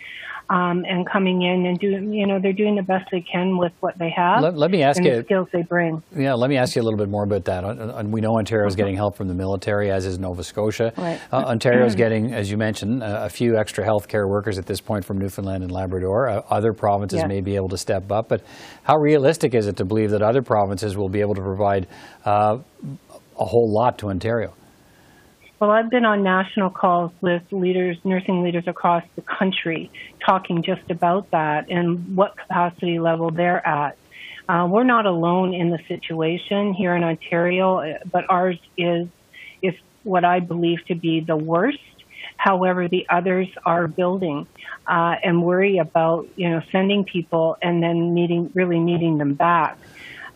um, 0.50 0.84
and 0.86 1.08
coming 1.08 1.42
in 1.42 1.66
and 1.66 1.78
doing, 1.78 2.12
you 2.12 2.26
know, 2.26 2.38
they're 2.40 2.52
doing 2.52 2.76
the 2.76 2.82
best 2.82 3.10
they 3.10 3.20
can 3.20 3.56
with 3.56 3.72
what 3.80 3.98
they 3.98 4.10
have. 4.10 4.42
Let, 4.42 4.56
let 4.56 4.70
me 4.70 4.82
ask 4.82 4.98
and 4.98 5.06
you 5.06 5.16
the 5.16 5.22
skills 5.22 5.48
they 5.52 5.62
bring. 5.62 6.02
Yeah, 6.14 6.34
let 6.34 6.50
me 6.50 6.56
ask 6.56 6.76
you 6.76 6.82
a 6.82 6.84
little 6.84 6.98
bit 6.98 7.08
more 7.08 7.24
about 7.24 7.44
that. 7.46 7.64
And 7.64 8.12
we 8.12 8.20
know 8.20 8.36
Ontario 8.36 8.66
is 8.66 8.76
getting 8.76 8.96
help 8.96 9.16
from 9.16 9.28
the 9.28 9.34
military, 9.34 9.90
as 9.90 10.04
is 10.04 10.18
Nova 10.18 10.44
Scotia. 10.44 10.92
Right. 10.96 11.20
Uh, 11.32 11.44
Ontario 11.44 11.84
is 11.86 11.94
getting, 12.04 12.34
as 12.34 12.50
you 12.50 12.56
mentioned, 12.56 13.02
a 13.02 13.28
few 13.28 13.56
extra 13.56 13.84
healthcare 13.84 14.28
workers 14.28 14.58
at 14.58 14.66
this 14.66 14.80
point 14.80 15.04
from 15.04 15.18
Newfoundland 15.18 15.62
and 15.62 15.72
Labrador. 15.72 16.28
Uh, 16.28 16.42
other 16.50 16.72
provinces 16.72 17.24
may 17.26 17.40
be 17.40 17.56
able 17.56 17.68
to 17.68 17.78
step 17.78 18.12
up, 18.12 18.28
but 18.28 18.42
how 18.82 18.96
realistic 18.96 19.54
is 19.54 19.66
it 19.66 19.76
to 19.76 19.84
believe 19.84 20.10
that 20.10 20.22
other 20.22 20.42
provinces 20.42 20.96
will 20.96 21.08
be 21.08 21.20
able 21.20 21.34
to 21.34 21.42
provide 21.42 21.86
uh, 22.24 22.58
a 23.38 23.44
whole 23.44 23.72
lot 23.72 23.98
to 23.98 24.08
Ontario? 24.08 24.54
Well, 25.60 25.70
I've 25.70 25.88
been 25.88 26.04
on 26.04 26.22
national 26.22 26.70
calls 26.70 27.12
with 27.20 27.42
leaders, 27.52 27.96
nursing 28.04 28.42
leaders 28.42 28.64
across 28.66 29.04
the 29.14 29.22
country, 29.22 29.90
talking 30.24 30.62
just 30.62 30.90
about 30.90 31.30
that 31.30 31.70
and 31.70 32.16
what 32.16 32.36
capacity 32.36 32.98
level 32.98 33.30
they're 33.30 33.64
at. 33.66 33.96
Uh, 34.48 34.66
we're 34.70 34.84
not 34.84 35.06
alone 35.06 35.54
in 35.54 35.70
the 35.70 35.78
situation 35.88 36.74
here 36.74 36.94
in 36.94 37.02
Ontario, 37.04 37.98
but 38.10 38.24
ours 38.28 38.58
is 38.76 39.08
is 39.62 39.74
what 40.02 40.24
I 40.24 40.40
believe 40.40 40.84
to 40.88 40.94
be 40.94 41.20
the 41.20 41.36
worst. 41.36 41.78
However, 42.36 42.88
the 42.88 43.06
others 43.08 43.48
are 43.64 43.86
building 43.86 44.46
uh, 44.86 45.14
and 45.22 45.42
worry 45.42 45.78
about 45.78 46.26
you 46.36 46.50
know 46.50 46.62
sending 46.72 47.04
people 47.04 47.56
and 47.62 47.82
then 47.82 48.12
needing 48.12 48.50
really 48.54 48.80
needing 48.80 49.18
them 49.18 49.34
back. 49.34 49.78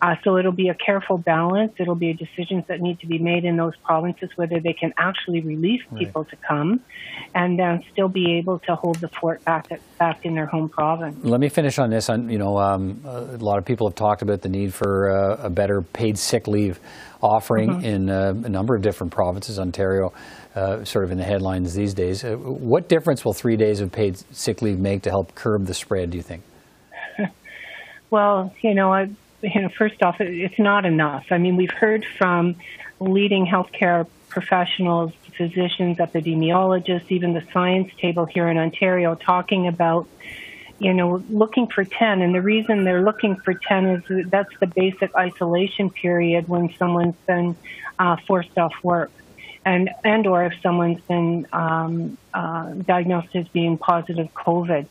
Uh, 0.01 0.15
so 0.23 0.37
it'll 0.37 0.53
be 0.53 0.69
a 0.69 0.75
careful 0.75 1.19
balance. 1.19 1.73
It'll 1.79 1.97
be 1.97 2.13
decisions 2.13 2.65
that 2.69 2.81
need 2.81 3.01
to 3.01 3.07
be 3.07 3.19
made 3.19 3.45
in 3.45 3.57
those 3.57 3.77
provinces 3.85 4.31
whether 4.37 4.61
they 4.61 4.73
can 4.73 4.93
actually 4.97 5.41
release 5.41 5.83
people 5.97 6.23
right. 6.23 6.31
to 6.31 6.37
come, 6.37 6.81
and 7.35 7.59
then 7.59 7.83
still 7.93 8.09
be 8.09 8.39
able 8.39 8.61
to 8.61 8.77
hold 8.77 9.01
the 9.01 9.09
fort 9.09 9.45
back 9.45 9.73
at, 9.73 9.81
back 9.99 10.25
in 10.25 10.35
their 10.35 10.47
home 10.47 10.69
province. 10.69 11.17
Let 11.25 11.41
me 11.41 11.49
finish 11.49 11.79
on 11.79 11.91
this. 11.91 12.09
On 12.09 12.31
you 12.31 12.39
know, 12.39 12.59
um, 12.59 13.01
a 13.05 13.39
lot 13.39 13.59
of 13.59 13.65
people 13.65 13.89
have 13.89 13.97
talked 13.97 14.23
about 14.23 14.43
the 14.43 14.49
need 14.49 14.73
for 14.73 15.11
uh, 15.11 15.47
a 15.47 15.51
better 15.51 15.83
paid 15.83 16.17
sick 16.17 16.47
leave 16.47 16.79
offering 17.21 17.71
mm-hmm. 17.71 17.85
in 17.85 18.11
uh, 18.11 18.35
a 18.45 18.49
number 18.49 18.77
of 18.77 18.83
different 18.83 19.13
provinces. 19.13 19.59
Ontario, 19.59 20.13
uh, 20.55 20.85
sort 20.85 21.05
of 21.05 21.11
in 21.11 21.19
the 21.19 21.25
headlines 21.25 21.75
these 21.75 21.93
days. 21.93 22.25
Uh, 22.25 22.37
what 22.37 22.89
difference 22.89 23.25
will 23.25 23.33
three 23.33 23.57
days 23.57 23.81
of 23.81 23.91
paid 23.91 24.17
sick 24.33 24.63
leave 24.63 24.79
make 24.79 25.03
to 25.03 25.11
help 25.11 25.35
curb 25.35 25.67
the 25.67 25.75
spread? 25.75 26.11
Do 26.11 26.17
you 26.17 26.23
think? 26.23 26.45
well, 28.11 28.55
you 28.63 28.75
know, 28.75 28.93
I 28.93 29.11
you 29.43 29.63
know, 29.63 29.69
first 29.69 30.03
off, 30.03 30.21
it's 30.21 30.59
not 30.59 30.85
enough. 30.85 31.27
I 31.31 31.39
mean, 31.39 31.57
we've 31.57 31.71
heard 31.71 32.05
from 32.19 32.57
leading 33.01 33.47
healthcare 33.47 34.07
professionals, 34.29 35.13
physicians, 35.37 35.99
epidemiologists, 35.99 37.11
even 37.11 37.33
the 37.33 37.45
science 37.53 37.91
table 37.99 38.27
here 38.27 38.49
in 38.49 38.59
Ontario 38.59 39.15
talking 39.15 39.67
about, 39.69 40.09
you 40.79 40.93
know, 40.93 41.23
looking 41.31 41.69
for 41.69 41.85
10. 41.85 42.23
And 42.23 42.35
the 42.35 42.43
reason 42.43 42.85
they're 42.85 43.03
looking 43.03 43.37
for 43.37 43.55
10 43.55 43.87
is 43.87 44.31
that's 44.31 44.53
the 44.61 44.67
basic 44.67 45.15
isolation 45.15 45.91
period 45.91 46.49
when 46.49 46.75
someone's 46.77 47.17
been 47.27 47.57
uh, 47.99 48.17
forced 48.27 48.57
off 48.59 48.75
work 48.83 49.11
and 49.69 49.91
and 50.03 50.27
or 50.27 50.45
if 50.47 50.55
someone's 50.63 51.03
been 51.03 51.47
um, 51.53 52.17
uh, 52.33 52.71
diagnosed 52.71 53.35
as 53.35 53.47
being 53.49 53.77
positive 53.77 54.29
COVID. 54.33 54.87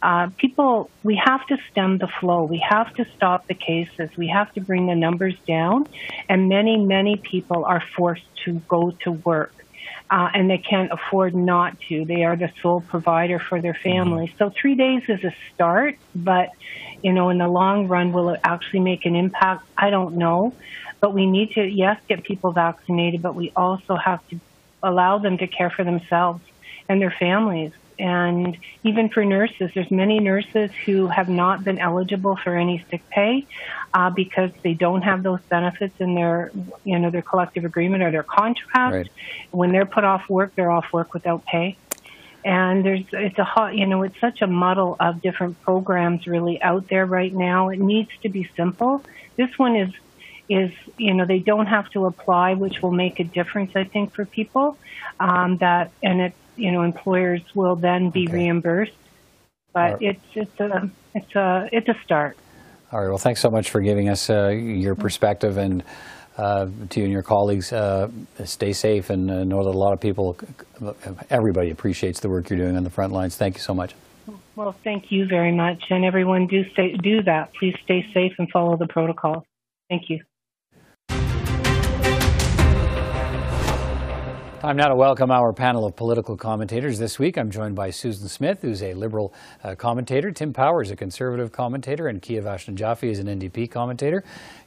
Uh, 0.00 0.28
people, 0.36 0.88
we 1.02 1.20
have 1.22 1.44
to 1.48 1.56
stem 1.70 1.98
the 1.98 2.06
flow. 2.20 2.44
We 2.44 2.64
have 2.66 2.94
to 2.94 3.04
stop 3.16 3.48
the 3.48 3.54
cases. 3.54 4.08
We 4.16 4.28
have 4.28 4.52
to 4.54 4.60
bring 4.60 4.86
the 4.86 4.94
numbers 4.94 5.34
down. 5.46 5.88
And 6.28 6.48
many, 6.48 6.76
many 6.78 7.16
people 7.16 7.64
are 7.64 7.82
forced 7.96 8.28
to 8.44 8.54
go 8.68 8.92
to 9.02 9.10
work. 9.10 9.52
Uh, 10.08 10.28
and 10.34 10.48
they 10.48 10.58
can't 10.58 10.90
afford 10.92 11.34
not 11.34 11.78
to. 11.88 12.04
They 12.04 12.24
are 12.24 12.36
the 12.36 12.50
sole 12.62 12.80
provider 12.80 13.38
for 13.38 13.60
their 13.60 13.74
families. 13.74 14.30
So 14.38 14.50
three 14.50 14.74
days 14.74 15.02
is 15.08 15.22
a 15.24 15.34
start, 15.52 15.96
but 16.14 16.50
you 17.02 17.12
know, 17.12 17.30
in 17.30 17.38
the 17.38 17.48
long 17.48 17.88
run, 17.88 18.12
will 18.12 18.30
it 18.30 18.40
actually 18.44 18.80
make 18.80 19.06
an 19.06 19.16
impact? 19.16 19.64
I 19.76 19.90
don't 19.90 20.16
know. 20.16 20.54
But 21.00 21.14
we 21.14 21.26
need 21.26 21.52
to, 21.52 21.64
yes, 21.64 21.98
get 22.08 22.22
people 22.22 22.52
vaccinated, 22.52 23.22
but 23.22 23.34
we 23.34 23.52
also 23.56 23.96
have 23.96 24.26
to 24.28 24.40
allow 24.82 25.18
them 25.18 25.38
to 25.38 25.46
care 25.46 25.70
for 25.70 25.84
themselves 25.84 26.42
and 26.88 27.00
their 27.00 27.14
families. 27.18 27.72
And 27.98 28.56
even 28.82 29.10
for 29.10 29.24
nurses, 29.24 29.70
there's 29.74 29.90
many 29.90 30.20
nurses 30.20 30.70
who 30.86 31.06
have 31.08 31.28
not 31.28 31.64
been 31.64 31.78
eligible 31.78 32.36
for 32.36 32.56
any 32.56 32.84
sick 32.90 33.02
pay 33.10 33.46
uh, 33.92 34.08
because 34.10 34.50
they 34.62 34.72
don't 34.72 35.02
have 35.02 35.22
those 35.22 35.40
benefits 35.42 36.00
in 36.00 36.14
their, 36.14 36.50
you 36.84 36.98
know, 36.98 37.10
their 37.10 37.22
collective 37.22 37.66
agreement 37.66 38.02
or 38.02 38.10
their 38.10 38.22
contract. 38.22 38.94
Right. 38.94 39.10
When 39.50 39.72
they're 39.72 39.86
put 39.86 40.04
off 40.04 40.28
work, 40.30 40.54
they're 40.54 40.70
off 40.70 40.92
work 40.92 41.12
without 41.12 41.44
pay 41.44 41.76
and 42.44 42.84
there's 42.84 43.04
it's 43.12 43.38
a 43.38 43.44
hot 43.44 43.76
you 43.76 43.86
know 43.86 44.02
it's 44.02 44.18
such 44.18 44.40
a 44.40 44.46
muddle 44.46 44.96
of 44.98 45.20
different 45.20 45.60
programs 45.60 46.26
really 46.26 46.60
out 46.62 46.88
there 46.88 47.04
right 47.04 47.34
now 47.34 47.68
it 47.68 47.78
needs 47.78 48.10
to 48.22 48.28
be 48.28 48.48
simple 48.56 49.02
this 49.36 49.58
one 49.58 49.76
is 49.76 49.92
is, 50.50 50.72
you 50.98 51.14
know, 51.14 51.24
they 51.24 51.38
don't 51.38 51.66
have 51.66 51.88
to 51.90 52.06
apply, 52.06 52.54
which 52.54 52.82
will 52.82 52.90
make 52.90 53.20
a 53.20 53.24
difference, 53.24 53.70
I 53.76 53.84
think, 53.84 54.14
for 54.14 54.26
people. 54.26 54.76
Um, 55.20 55.56
that 55.58 55.92
and 56.02 56.20
it, 56.20 56.34
you 56.56 56.72
know, 56.72 56.82
employers 56.82 57.42
will 57.54 57.76
then 57.76 58.10
be 58.10 58.26
Okay. 58.26 58.34
reimbursed. 58.34 58.92
But 59.72 59.80
Alright. 59.80 60.02
it's 60.02 60.26
it's 60.34 60.60
a 60.60 60.90
it's 61.14 61.34
a 61.36 61.68
it's 61.70 61.88
a 61.88 61.94
start. 62.04 62.36
All 62.92 63.00
right. 63.00 63.08
Well, 63.08 63.18
thanks 63.18 63.40
so 63.40 63.50
much 63.50 63.70
for 63.70 63.80
giving 63.80 64.08
us 64.08 64.28
uh, 64.28 64.48
your 64.48 64.96
perspective 64.96 65.56
and 65.56 65.84
uh, 66.36 66.66
to 66.88 66.98
you 66.98 67.04
and 67.04 67.12
your 67.12 67.22
colleagues. 67.22 67.72
Uh, 67.72 68.08
stay 68.44 68.72
safe 68.72 69.10
and 69.10 69.30
uh, 69.30 69.44
know 69.44 69.62
that 69.62 69.70
a 69.70 69.78
lot 69.78 69.92
of 69.92 70.00
people, 70.00 70.36
everybody 71.30 71.70
appreciates 71.70 72.18
the 72.18 72.28
work 72.28 72.50
you're 72.50 72.58
doing 72.58 72.76
on 72.76 72.82
the 72.82 72.90
front 72.90 73.12
lines. 73.12 73.36
Thank 73.36 73.54
you 73.54 73.60
so 73.60 73.74
much. 73.74 73.94
Well, 74.56 74.74
thank 74.84 75.12
you 75.12 75.26
very 75.26 75.52
much, 75.52 75.84
and 75.90 76.04
everyone 76.04 76.46
do 76.46 76.68
stay, 76.70 76.96
do 76.96 77.22
that. 77.22 77.54
Please 77.54 77.76
stay 77.84 78.04
safe 78.12 78.32
and 78.38 78.50
follow 78.50 78.76
the 78.76 78.88
protocol. 78.88 79.46
Thank 79.88 80.10
you. 80.10 80.20
Time 84.60 84.76
now 84.76 84.88
to 84.88 84.94
welcome 84.94 85.30
our 85.30 85.54
panel 85.54 85.86
of 85.86 85.96
political 85.96 86.36
commentators. 86.36 86.98
This 86.98 87.18
week, 87.18 87.38
I'm 87.38 87.50
joined 87.50 87.74
by 87.74 87.88
Susan 87.88 88.28
Smith, 88.28 88.60
who's 88.60 88.82
a 88.82 88.92
Liberal 88.92 89.32
uh, 89.64 89.74
commentator, 89.74 90.30
Tim 90.32 90.52
Powers, 90.52 90.90
a 90.90 90.96
Conservative 90.96 91.50
commentator, 91.50 92.08
and 92.08 92.20
Kiavash 92.20 92.70
Najafi 92.70 93.10
is 93.10 93.20
an 93.20 93.26
NDP 93.26 93.70
commentator. 93.70 94.22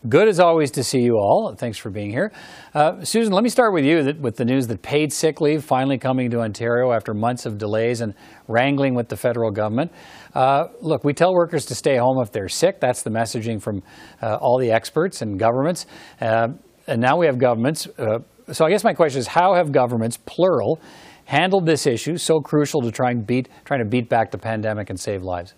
Good 0.10 0.28
as 0.28 0.40
always 0.40 0.72
to 0.72 0.84
see 0.84 1.02
you 1.02 1.18
all. 1.18 1.54
Thanks 1.56 1.78
for 1.78 1.92
being 1.92 2.10
here. 2.10 2.32
Uh, 2.74 3.04
Susan, 3.04 3.32
let 3.34 3.44
me 3.44 3.52
start 3.52 3.72
with 3.72 3.86
you 3.86 4.16
with 4.20 4.36
the 4.36 4.46
news 4.46 4.66
that 4.66 4.82
paid 4.82 5.14
sick 5.14 5.40
leave 5.40 5.64
finally 5.64 6.00
coming 6.00 6.32
to 6.32 6.40
Ontario 6.40 6.92
after 6.92 7.14
months 7.14 7.46
of 7.46 7.60
delays 7.60 8.02
and 8.02 8.16
wrangling 8.48 8.96
with 8.96 9.10
the 9.10 9.16
federal 9.16 9.52
government. 9.52 9.92
Uh, 10.34 10.70
look, 10.82 11.04
we 11.04 11.14
tell 11.14 11.36
workers 11.36 11.68
to 11.68 11.76
stay 11.76 11.98
home 11.98 12.20
if 12.20 12.32
they're 12.32 12.50
sick. 12.50 12.80
That's 12.80 13.04
the 13.04 13.12
messaging 13.12 13.62
from 13.62 13.84
uh, 14.24 14.38
all 14.38 14.58
the 14.58 14.72
experts 14.72 15.22
and 15.22 15.38
governments. 15.38 15.86
Uh, 16.20 16.48
and 16.88 17.00
now 17.00 17.16
we 17.16 17.28
have 17.28 17.38
governments. 17.38 17.88
Uh, 18.00 18.20
so 18.52 18.66
I 18.66 18.70
guess 18.70 18.84
my 18.84 18.94
question 18.94 19.20
is, 19.20 19.28
how 19.28 19.56
have 19.56 19.72
governments, 19.72 20.18
plural, 20.26 20.80
handled 21.26 21.66
this 21.66 21.88
issue 21.88 22.18
so 22.18 22.42
crucial 22.42 22.82
to 22.82 22.92
trying 22.92 23.22
beat 23.22 23.50
trying 23.66 23.80
to 23.80 23.86
beat 23.86 24.10
back 24.10 24.32
the 24.32 24.38
pandemic 24.38 24.90
and 24.90 25.00
save 25.00 25.24
lives? 25.24 25.54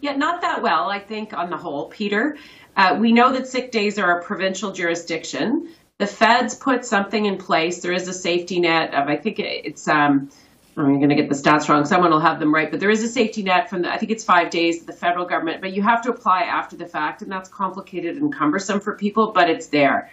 Yeah, 0.00 0.16
not 0.16 0.40
that 0.42 0.62
well, 0.62 0.90
I 0.90 0.98
think, 0.98 1.32
on 1.32 1.50
the 1.50 1.56
whole, 1.56 1.88
Peter. 1.88 2.36
Uh, 2.76 2.96
we 3.00 3.12
know 3.12 3.32
that 3.32 3.46
sick 3.46 3.70
days 3.70 3.98
are 3.98 4.18
a 4.18 4.24
provincial 4.24 4.72
jurisdiction. 4.72 5.68
The 5.98 6.06
feds 6.06 6.54
put 6.54 6.84
something 6.84 7.26
in 7.26 7.36
place. 7.36 7.80
There 7.80 7.92
is 7.92 8.08
a 8.08 8.12
safety 8.12 8.60
net 8.60 8.94
of, 8.94 9.08
I 9.08 9.16
think 9.16 9.38
it's, 9.38 9.86
um, 9.86 10.30
I'm 10.76 10.98
going 10.98 11.10
to 11.10 11.14
get 11.14 11.28
the 11.28 11.34
stats 11.34 11.68
wrong. 11.68 11.84
Someone 11.84 12.10
will 12.10 12.20
have 12.20 12.40
them 12.40 12.52
right, 12.52 12.70
but 12.70 12.80
there 12.80 12.90
is 12.90 13.02
a 13.04 13.08
safety 13.08 13.42
net 13.42 13.68
from 13.68 13.82
the, 13.82 13.92
I 13.92 13.98
think 13.98 14.10
it's 14.10 14.24
five 14.24 14.50
days, 14.50 14.84
the 14.84 14.92
federal 14.92 15.26
government, 15.26 15.60
but 15.60 15.72
you 15.72 15.82
have 15.82 16.02
to 16.02 16.10
apply 16.10 16.42
after 16.42 16.76
the 16.76 16.86
fact, 16.86 17.22
and 17.22 17.30
that's 17.30 17.48
complicated 17.48 18.16
and 18.16 18.34
cumbersome 18.34 18.80
for 18.80 18.96
people, 18.96 19.32
but 19.32 19.50
it's 19.50 19.66
there. 19.66 20.10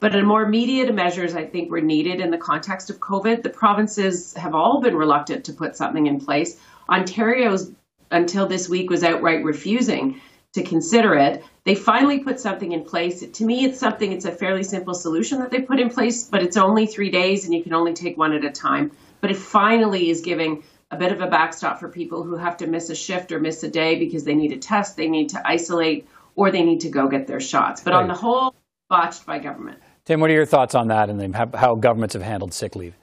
But 0.00 0.14
a 0.14 0.22
more 0.22 0.42
immediate 0.42 0.94
measures, 0.94 1.34
I 1.34 1.46
think, 1.46 1.70
were 1.70 1.80
needed 1.80 2.20
in 2.20 2.30
the 2.30 2.38
context 2.38 2.90
of 2.90 3.00
COVID. 3.00 3.42
The 3.42 3.50
provinces 3.50 4.34
have 4.34 4.54
all 4.54 4.80
been 4.80 4.96
reluctant 4.96 5.44
to 5.46 5.52
put 5.52 5.76
something 5.76 6.06
in 6.06 6.20
place. 6.20 6.58
Ontario's, 6.88 7.70
until 8.10 8.46
this 8.46 8.68
week, 8.68 8.90
was 8.90 9.02
outright 9.02 9.44
refusing 9.44 10.20
to 10.54 10.62
consider 10.62 11.14
it. 11.14 11.42
They 11.64 11.74
finally 11.74 12.20
put 12.20 12.38
something 12.38 12.72
in 12.72 12.84
place. 12.84 13.24
To 13.26 13.44
me, 13.44 13.64
it's 13.64 13.78
something, 13.78 14.12
it's 14.12 14.24
a 14.24 14.32
fairly 14.32 14.62
simple 14.62 14.94
solution 14.94 15.40
that 15.40 15.50
they 15.50 15.60
put 15.60 15.80
in 15.80 15.90
place, 15.90 16.24
but 16.24 16.42
it's 16.42 16.56
only 16.56 16.86
three 16.86 17.10
days 17.10 17.44
and 17.44 17.54
you 17.54 17.62
can 17.62 17.74
only 17.74 17.92
take 17.92 18.16
one 18.16 18.32
at 18.32 18.44
a 18.44 18.50
time. 18.50 18.92
But 19.20 19.30
it 19.30 19.36
finally 19.36 20.10
is 20.10 20.20
giving 20.20 20.62
a 20.90 20.96
bit 20.96 21.12
of 21.12 21.20
a 21.20 21.26
backstop 21.26 21.80
for 21.80 21.88
people 21.88 22.22
who 22.22 22.36
have 22.36 22.58
to 22.58 22.66
miss 22.66 22.90
a 22.90 22.94
shift 22.94 23.32
or 23.32 23.40
miss 23.40 23.62
a 23.64 23.70
day 23.70 23.98
because 23.98 24.24
they 24.24 24.34
need 24.34 24.52
a 24.52 24.58
test, 24.58 24.96
they 24.96 25.08
need 25.08 25.30
to 25.30 25.42
isolate, 25.44 26.06
or 26.36 26.50
they 26.50 26.62
need 26.62 26.80
to 26.80 26.90
go 26.90 27.08
get 27.08 27.26
their 27.26 27.40
shots. 27.40 27.82
But 27.82 27.94
on 27.94 28.06
the 28.06 28.14
whole, 28.14 28.54
botched 28.88 29.26
by 29.26 29.38
government. 29.38 29.78
Tim, 30.04 30.20
what 30.20 30.30
are 30.30 30.34
your 30.34 30.46
thoughts 30.46 30.74
on 30.74 30.88
that 30.88 31.08
and 31.08 31.34
how, 31.34 31.48
how 31.54 31.74
governments 31.74 32.12
have 32.12 32.22
handled 32.22 32.52
sick 32.52 32.76
leave? 32.76 32.94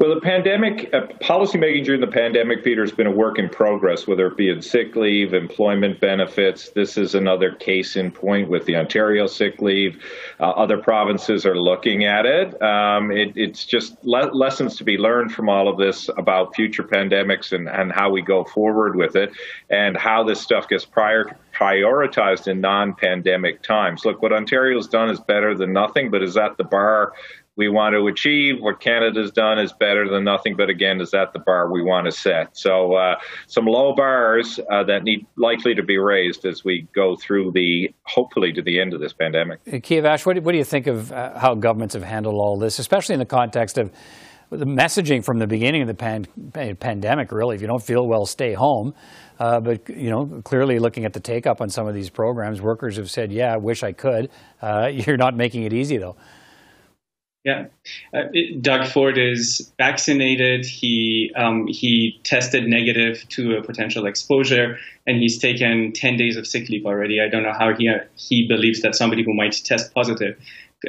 Well, 0.00 0.14
the 0.14 0.20
pandemic, 0.22 0.88
uh, 0.94 1.08
policymaking 1.20 1.84
during 1.84 2.00
the 2.00 2.06
pandemic, 2.06 2.64
Peter, 2.64 2.80
has 2.80 2.90
been 2.90 3.06
a 3.06 3.10
work 3.10 3.38
in 3.38 3.50
progress, 3.50 4.06
whether 4.06 4.28
it 4.28 4.36
be 4.38 4.48
in 4.48 4.62
sick 4.62 4.96
leave, 4.96 5.34
employment 5.34 6.00
benefits. 6.00 6.70
This 6.70 6.96
is 6.96 7.14
another 7.14 7.52
case 7.52 7.96
in 7.96 8.10
point 8.10 8.48
with 8.48 8.64
the 8.64 8.76
Ontario 8.76 9.26
sick 9.26 9.60
leave. 9.60 10.02
Uh, 10.40 10.44
other 10.52 10.78
provinces 10.78 11.44
are 11.44 11.54
looking 11.54 12.06
at 12.06 12.24
it. 12.24 12.62
Um, 12.62 13.10
it 13.10 13.34
it's 13.36 13.66
just 13.66 14.02
le- 14.02 14.32
lessons 14.32 14.76
to 14.76 14.84
be 14.84 14.96
learned 14.96 15.34
from 15.34 15.50
all 15.50 15.68
of 15.68 15.76
this 15.76 16.08
about 16.16 16.54
future 16.54 16.82
pandemics 16.82 17.52
and, 17.52 17.68
and 17.68 17.92
how 17.92 18.08
we 18.08 18.22
go 18.22 18.42
forward 18.42 18.96
with 18.96 19.16
it 19.16 19.32
and 19.68 19.98
how 19.98 20.24
this 20.24 20.40
stuff 20.40 20.66
gets 20.66 20.86
prior, 20.86 21.36
prioritized 21.60 22.48
in 22.48 22.60
non 22.60 22.94
pandemic 22.94 23.62
times. 23.62 24.04
Look, 24.04 24.22
what 24.22 24.32
Ontario's 24.32 24.88
done 24.88 25.10
is 25.10 25.20
better 25.20 25.54
than 25.54 25.72
nothing, 25.72 26.10
but 26.10 26.22
is 26.22 26.34
that 26.34 26.56
the 26.56 26.64
bar? 26.64 27.12
we 27.60 27.68
want 27.68 27.94
to 27.94 28.06
achieve. 28.06 28.60
What 28.60 28.80
Canada's 28.80 29.30
done 29.30 29.58
is 29.58 29.70
better 29.70 30.08
than 30.08 30.24
nothing, 30.24 30.56
but 30.56 30.70
again, 30.70 30.98
is 30.98 31.10
that 31.10 31.34
the 31.34 31.40
bar 31.40 31.70
we 31.70 31.82
want 31.82 32.06
to 32.06 32.10
set? 32.10 32.56
So, 32.56 32.94
uh, 32.94 33.16
some 33.48 33.66
low 33.66 33.94
bars 33.94 34.58
uh, 34.70 34.82
that 34.84 35.04
need 35.04 35.26
likely 35.36 35.74
to 35.74 35.82
be 35.82 35.98
raised 35.98 36.46
as 36.46 36.64
we 36.64 36.88
go 36.94 37.16
through 37.16 37.52
the 37.52 37.94
hopefully 38.04 38.52
to 38.54 38.62
the 38.62 38.80
end 38.80 38.94
of 38.94 39.00
this 39.00 39.12
pandemic. 39.12 39.60
Uh, 39.66 39.72
Kiavash, 39.72 40.24
what, 40.24 40.42
what 40.42 40.52
do 40.52 40.58
you 40.58 40.64
think 40.64 40.86
of 40.86 41.12
uh, 41.12 41.38
how 41.38 41.54
governments 41.54 41.92
have 41.92 42.02
handled 42.02 42.36
all 42.36 42.58
this, 42.58 42.78
especially 42.78 43.12
in 43.12 43.18
the 43.18 43.26
context 43.26 43.76
of 43.76 43.92
the 44.48 44.64
messaging 44.64 45.22
from 45.22 45.38
the 45.38 45.46
beginning 45.46 45.82
of 45.82 45.88
the 45.88 45.94
pan- 45.94 46.26
pandemic? 46.80 47.30
Really, 47.30 47.56
if 47.56 47.60
you 47.60 47.66
don't 47.66 47.82
feel 47.82 48.06
well, 48.06 48.24
stay 48.24 48.54
home. 48.54 48.94
Uh, 49.40 49.58
but 49.58 49.88
you 49.88 50.10
know, 50.10 50.42
clearly, 50.44 50.78
looking 50.78 51.06
at 51.06 51.14
the 51.14 51.20
take 51.20 51.46
up 51.46 51.62
on 51.62 51.70
some 51.70 51.88
of 51.88 51.94
these 51.94 52.10
programs, 52.10 52.60
workers 52.60 52.96
have 52.98 53.10
said, 53.10 53.32
"Yeah, 53.32 53.54
I 53.54 53.56
wish 53.56 53.82
I 53.82 53.92
could." 53.92 54.30
Uh, 54.60 54.90
you're 54.92 55.16
not 55.16 55.34
making 55.34 55.64
it 55.64 55.72
easy, 55.72 55.96
though. 55.96 56.16
Yeah, 57.42 57.68
uh, 58.12 58.24
it- 58.34 58.60
Doug 58.60 58.86
Ford 58.86 59.16
is 59.16 59.72
vaccinated. 59.78 60.66
He 60.66 61.32
um, 61.36 61.66
he 61.68 62.20
tested 62.22 62.68
negative 62.68 63.26
to 63.30 63.56
a 63.56 63.62
potential 63.62 64.04
exposure, 64.04 64.78
and 65.06 65.16
he's 65.16 65.38
taken 65.38 65.92
ten 65.92 66.18
days 66.18 66.36
of 66.36 66.46
sick 66.46 66.68
leave 66.68 66.84
already. 66.84 67.18
I 67.18 67.28
don't 67.28 67.42
know 67.42 67.54
how 67.54 67.74
he 67.74 67.90
he 68.16 68.46
believes 68.46 68.82
that 68.82 68.94
somebody 68.94 69.24
who 69.24 69.32
might 69.32 69.52
test 69.64 69.94
positive 69.94 70.36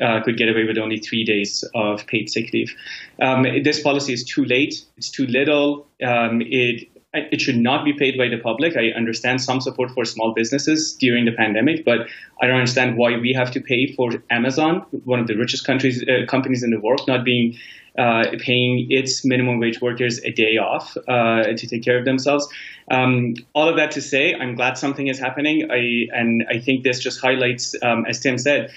uh, 0.01 0.21
could 0.23 0.37
get 0.37 0.49
away 0.49 0.65
with 0.65 0.77
only 0.77 0.97
three 0.97 1.23
days 1.23 1.63
of 1.73 2.05
paid 2.07 2.29
sick 2.29 2.51
leave. 2.51 2.75
Um, 3.21 3.43
this 3.63 3.81
policy 3.81 4.11
is 4.11 4.25
too 4.25 4.43
late. 4.43 4.83
It's 4.97 5.09
too 5.09 5.27
little. 5.27 5.87
Um, 6.03 6.41
it 6.41 6.89
it 7.13 7.41
should 7.41 7.57
not 7.57 7.83
be 7.83 7.93
paid 7.93 8.17
by 8.17 8.29
the 8.29 8.37
public. 8.37 8.77
I 8.77 8.91
understand 8.95 9.41
some 9.41 9.59
support 9.59 9.91
for 9.91 10.05
small 10.05 10.33
businesses 10.33 10.93
during 10.93 11.25
the 11.25 11.33
pandemic, 11.33 11.83
but 11.83 12.07
I 12.41 12.47
don't 12.47 12.55
understand 12.55 12.97
why 12.97 13.17
we 13.17 13.33
have 13.33 13.51
to 13.51 13.61
pay 13.61 13.93
for 13.93 14.11
Amazon, 14.29 14.85
one 15.03 15.19
of 15.19 15.27
the 15.27 15.35
richest 15.35 15.65
countries 15.65 16.03
uh, 16.03 16.25
companies 16.27 16.63
in 16.63 16.71
the 16.71 16.79
world, 16.79 17.01
not 17.07 17.25
being 17.25 17.57
uh, 17.97 18.23
paying 18.39 18.87
its 18.89 19.25
minimum 19.25 19.59
wage 19.59 19.81
workers 19.81 20.19
a 20.23 20.31
day 20.31 20.55
off 20.57 20.95
uh, 21.09 21.43
to 21.43 21.67
take 21.67 21.83
care 21.83 21.99
of 21.99 22.05
themselves. 22.05 22.47
Um, 22.89 23.35
all 23.53 23.67
of 23.67 23.75
that 23.75 23.91
to 23.91 24.01
say, 24.01 24.33
I'm 24.33 24.55
glad 24.55 24.77
something 24.77 25.07
is 25.07 25.19
happening. 25.19 25.69
I 25.69 26.07
and 26.17 26.45
I 26.49 26.59
think 26.59 26.83
this 26.83 26.99
just 26.99 27.19
highlights, 27.19 27.75
um, 27.83 28.05
as 28.05 28.21
Tim 28.21 28.37
said, 28.37 28.71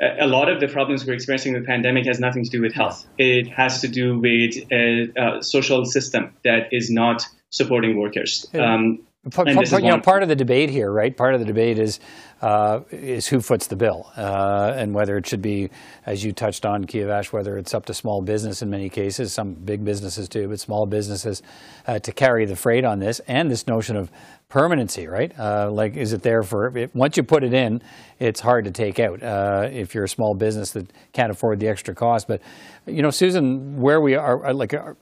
a 0.00 0.28
lot 0.28 0.48
of 0.48 0.60
the 0.60 0.68
problems 0.68 1.04
we're 1.04 1.14
experiencing 1.14 1.54
with 1.54 1.62
the 1.62 1.66
pandemic 1.66 2.06
has 2.06 2.20
nothing 2.20 2.44
to 2.44 2.50
do 2.50 2.62
with 2.62 2.72
health. 2.72 3.04
It 3.18 3.48
has 3.48 3.80
to 3.80 3.88
do 3.88 4.18
with 4.20 4.54
a, 4.70 5.08
a 5.16 5.42
social 5.42 5.84
system 5.84 6.32
that 6.44 6.68
is 6.72 6.88
not 6.90 7.26
supporting 7.50 7.98
workers. 7.98 8.46
Um, 8.54 9.00
Part, 9.30 9.48
And 9.48 9.56
part- 9.56 9.68
this 9.68 9.78
you 9.82 9.86
know, 9.86 10.00
part 10.00 10.22
of 10.22 10.30
the 10.30 10.34
debate 10.34 10.70
here, 10.70 10.90
right? 10.90 11.14
Part 11.14 11.34
of 11.34 11.40
the 11.40 11.46
debate 11.46 11.78
is 11.78 12.00
uh, 12.40 12.80
is 12.90 13.26
who 13.26 13.42
foots 13.42 13.66
the 13.66 13.76
bill, 13.76 14.10
uh, 14.16 14.72
and 14.74 14.94
whether 14.94 15.18
it 15.18 15.26
should 15.26 15.42
be, 15.42 15.68
as 16.06 16.24
you 16.24 16.32
touched 16.32 16.64
on, 16.64 16.86
Kiavash, 16.86 17.30
whether 17.30 17.58
it's 17.58 17.74
up 17.74 17.84
to 17.84 17.92
small 17.92 18.22
business 18.22 18.62
in 18.62 18.70
many 18.70 18.88
cases, 18.88 19.34
some 19.34 19.52
big 19.52 19.84
businesses 19.84 20.26
too, 20.26 20.48
but 20.48 20.58
small 20.58 20.86
businesses 20.86 21.42
uh, 21.86 21.98
to 21.98 22.12
carry 22.12 22.46
the 22.46 22.56
freight 22.56 22.86
on 22.86 22.98
this, 22.98 23.20
and 23.28 23.50
this 23.50 23.66
notion 23.66 23.94
of 23.94 24.10
permanency, 24.48 25.06
right? 25.06 25.38
Uh, 25.38 25.70
like, 25.70 25.98
is 25.98 26.14
it 26.14 26.22
there 26.22 26.42
for 26.42 26.74
it, 26.74 26.90
once 26.94 27.18
you 27.18 27.22
put 27.22 27.44
it 27.44 27.52
in, 27.52 27.82
it's 28.20 28.40
hard 28.40 28.64
to 28.64 28.70
take 28.70 28.98
out 28.98 29.22
uh, 29.22 29.68
if 29.70 29.94
you're 29.94 30.04
a 30.04 30.08
small 30.08 30.34
business 30.34 30.70
that 30.70 30.90
can't 31.12 31.30
afford 31.30 31.60
the 31.60 31.68
extra 31.68 31.94
cost. 31.94 32.26
But 32.26 32.40
you 32.86 33.02
know, 33.02 33.10
Susan, 33.10 33.78
where 33.82 34.00
we 34.00 34.14
are, 34.14 34.46
uh, 34.46 34.54
like. 34.54 34.72
Are, 34.72 34.96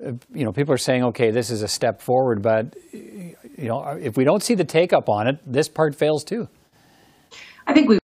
you 0.00 0.44
know, 0.44 0.52
people 0.52 0.72
are 0.74 0.78
saying, 0.78 1.04
okay, 1.04 1.30
this 1.30 1.50
is 1.50 1.62
a 1.62 1.68
step 1.68 2.00
forward, 2.00 2.42
but 2.42 2.74
you 2.92 3.68
know, 3.68 3.82
if 4.00 4.16
we 4.16 4.24
don't 4.24 4.42
see 4.42 4.54
the 4.54 4.64
take 4.64 4.92
up 4.92 5.08
on 5.08 5.26
it, 5.26 5.38
this 5.46 5.68
part 5.68 5.94
fails 5.94 6.24
too. 6.24 6.48
I 7.66 7.72
think 7.72 7.88
we 7.88 7.98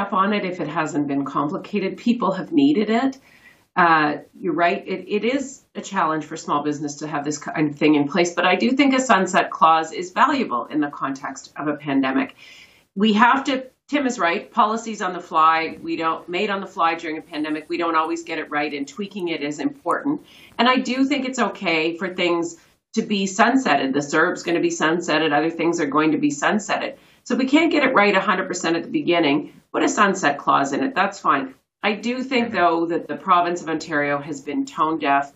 up 0.00 0.12
on 0.12 0.32
it 0.32 0.44
if 0.44 0.60
it 0.60 0.68
hasn't 0.68 1.08
been 1.08 1.24
complicated. 1.24 1.96
People 1.96 2.32
have 2.32 2.52
needed 2.52 2.90
it. 2.90 3.18
Uh, 3.74 4.18
you're 4.38 4.54
right. 4.54 4.86
It, 4.86 5.08
it 5.08 5.24
is 5.24 5.62
a 5.74 5.80
challenge 5.80 6.24
for 6.24 6.36
small 6.36 6.62
business 6.62 6.96
to 6.96 7.06
have 7.06 7.24
this 7.24 7.38
kind 7.38 7.70
of 7.70 7.76
thing 7.76 7.94
in 7.94 8.08
place, 8.08 8.34
but 8.34 8.44
I 8.44 8.56
do 8.56 8.72
think 8.72 8.94
a 8.94 9.00
sunset 9.00 9.50
clause 9.50 9.92
is 9.92 10.10
valuable 10.10 10.66
in 10.66 10.80
the 10.80 10.88
context 10.88 11.52
of 11.56 11.68
a 11.68 11.76
pandemic. 11.76 12.34
We 12.94 13.12
have 13.14 13.44
to. 13.44 13.66
Tim 13.88 14.06
is 14.06 14.18
right. 14.18 14.52
Policies 14.52 15.00
on 15.00 15.14
the 15.14 15.20
fly, 15.20 15.78
we 15.80 15.96
don't 15.96 16.28
made 16.28 16.50
on 16.50 16.60
the 16.60 16.66
fly 16.66 16.94
during 16.94 17.16
a 17.16 17.22
pandemic. 17.22 17.70
We 17.70 17.78
don't 17.78 17.96
always 17.96 18.22
get 18.22 18.38
it 18.38 18.50
right, 18.50 18.72
and 18.74 18.86
tweaking 18.86 19.28
it 19.28 19.42
is 19.42 19.60
important. 19.60 20.26
And 20.58 20.68
I 20.68 20.76
do 20.76 21.06
think 21.06 21.26
it's 21.26 21.38
okay 21.38 21.96
for 21.96 22.14
things 22.14 22.58
to 22.94 23.02
be 23.02 23.24
sunsetted. 23.24 23.94
The 23.94 24.00
CERB's 24.00 24.42
going 24.42 24.56
to 24.56 24.60
be 24.60 24.68
sunsetted. 24.68 25.32
Other 25.32 25.50
things 25.50 25.80
are 25.80 25.86
going 25.86 26.12
to 26.12 26.18
be 26.18 26.30
sunsetted. 26.30 26.96
So 27.24 27.34
if 27.34 27.38
we 27.38 27.46
can't 27.46 27.72
get 27.72 27.82
it 27.82 27.94
right 27.94 28.14
100% 28.14 28.74
at 28.76 28.82
the 28.82 28.90
beginning, 28.90 29.54
put 29.72 29.82
a 29.82 29.88
sunset 29.88 30.36
clause 30.36 30.74
in 30.74 30.84
it. 30.84 30.94
That's 30.94 31.18
fine. 31.18 31.54
I 31.82 31.92
do 31.92 32.22
think, 32.22 32.52
though, 32.52 32.86
that 32.86 33.08
the 33.08 33.16
province 33.16 33.62
of 33.62 33.70
Ontario 33.70 34.18
has 34.18 34.42
been 34.42 34.66
tone 34.66 34.98
deaf. 34.98 35.32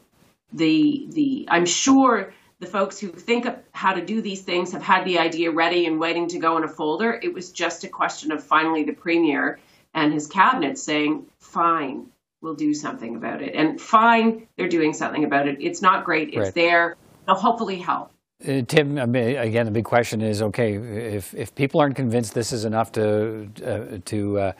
The 0.52 1.06
the 1.10 1.48
I'm 1.48 1.64
sure 1.64 2.34
the 2.62 2.68
folks 2.68 2.98
who 2.98 3.08
think 3.08 3.44
of 3.44 3.56
how 3.72 3.92
to 3.92 4.00
do 4.00 4.22
these 4.22 4.42
things 4.42 4.72
have 4.72 4.82
had 4.82 5.04
the 5.04 5.18
idea 5.18 5.50
ready 5.50 5.84
and 5.86 5.98
waiting 5.98 6.28
to 6.28 6.38
go 6.38 6.56
in 6.56 6.62
a 6.62 6.68
folder. 6.68 7.18
It 7.20 7.34
was 7.34 7.50
just 7.50 7.82
a 7.82 7.88
question 7.88 8.30
of 8.30 8.42
finally 8.42 8.84
the 8.84 8.92
premier 8.92 9.58
and 9.94 10.12
his 10.12 10.28
cabinet 10.28 10.78
saying, 10.78 11.26
"Fine, 11.40 12.06
we'll 12.40 12.54
do 12.54 12.72
something 12.72 13.16
about 13.16 13.42
it." 13.42 13.54
And 13.56 13.80
fine, 13.80 14.46
they're 14.56 14.68
doing 14.68 14.92
something 14.92 15.24
about 15.24 15.48
it. 15.48 15.58
It's 15.60 15.82
not 15.82 16.04
great. 16.04 16.28
It's 16.28 16.36
Right. 16.36 16.54
there. 16.54 16.96
It'll 17.24 17.34
hopefully 17.34 17.78
help. 17.78 18.12
Uh, 18.46 18.62
Tim, 18.62 18.96
I 18.96 19.06
mean, 19.06 19.36
again, 19.36 19.66
the 19.66 19.72
big 19.72 19.84
question 19.84 20.20
is: 20.20 20.40
Okay, 20.40 20.74
if 20.74 21.34
if 21.34 21.54
people 21.56 21.80
aren't 21.80 21.96
convinced 21.96 22.32
this 22.32 22.52
is 22.52 22.64
enough 22.64 22.92
to 22.92 23.48
uh, 23.66 23.98
to 24.04 24.38
uh, 24.38 24.52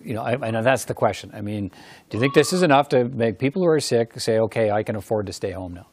you 0.00 0.14
know, 0.14 0.22
I, 0.22 0.32
I 0.48 0.50
know 0.50 0.62
that's 0.62 0.86
the 0.86 0.94
question. 0.94 1.30
I 1.32 1.40
mean, 1.40 1.70
do 2.10 2.16
you 2.16 2.20
think 2.20 2.34
this 2.34 2.52
is 2.52 2.64
enough 2.64 2.88
to 2.88 3.04
make 3.04 3.38
people 3.38 3.62
who 3.62 3.68
are 3.68 3.80
sick 3.80 4.18
say, 4.18 4.40
"Okay, 4.40 4.72
I 4.72 4.82
can 4.82 4.96
afford 4.96 5.26
to 5.26 5.32
stay 5.32 5.52
home 5.52 5.74
now"? 5.74 5.86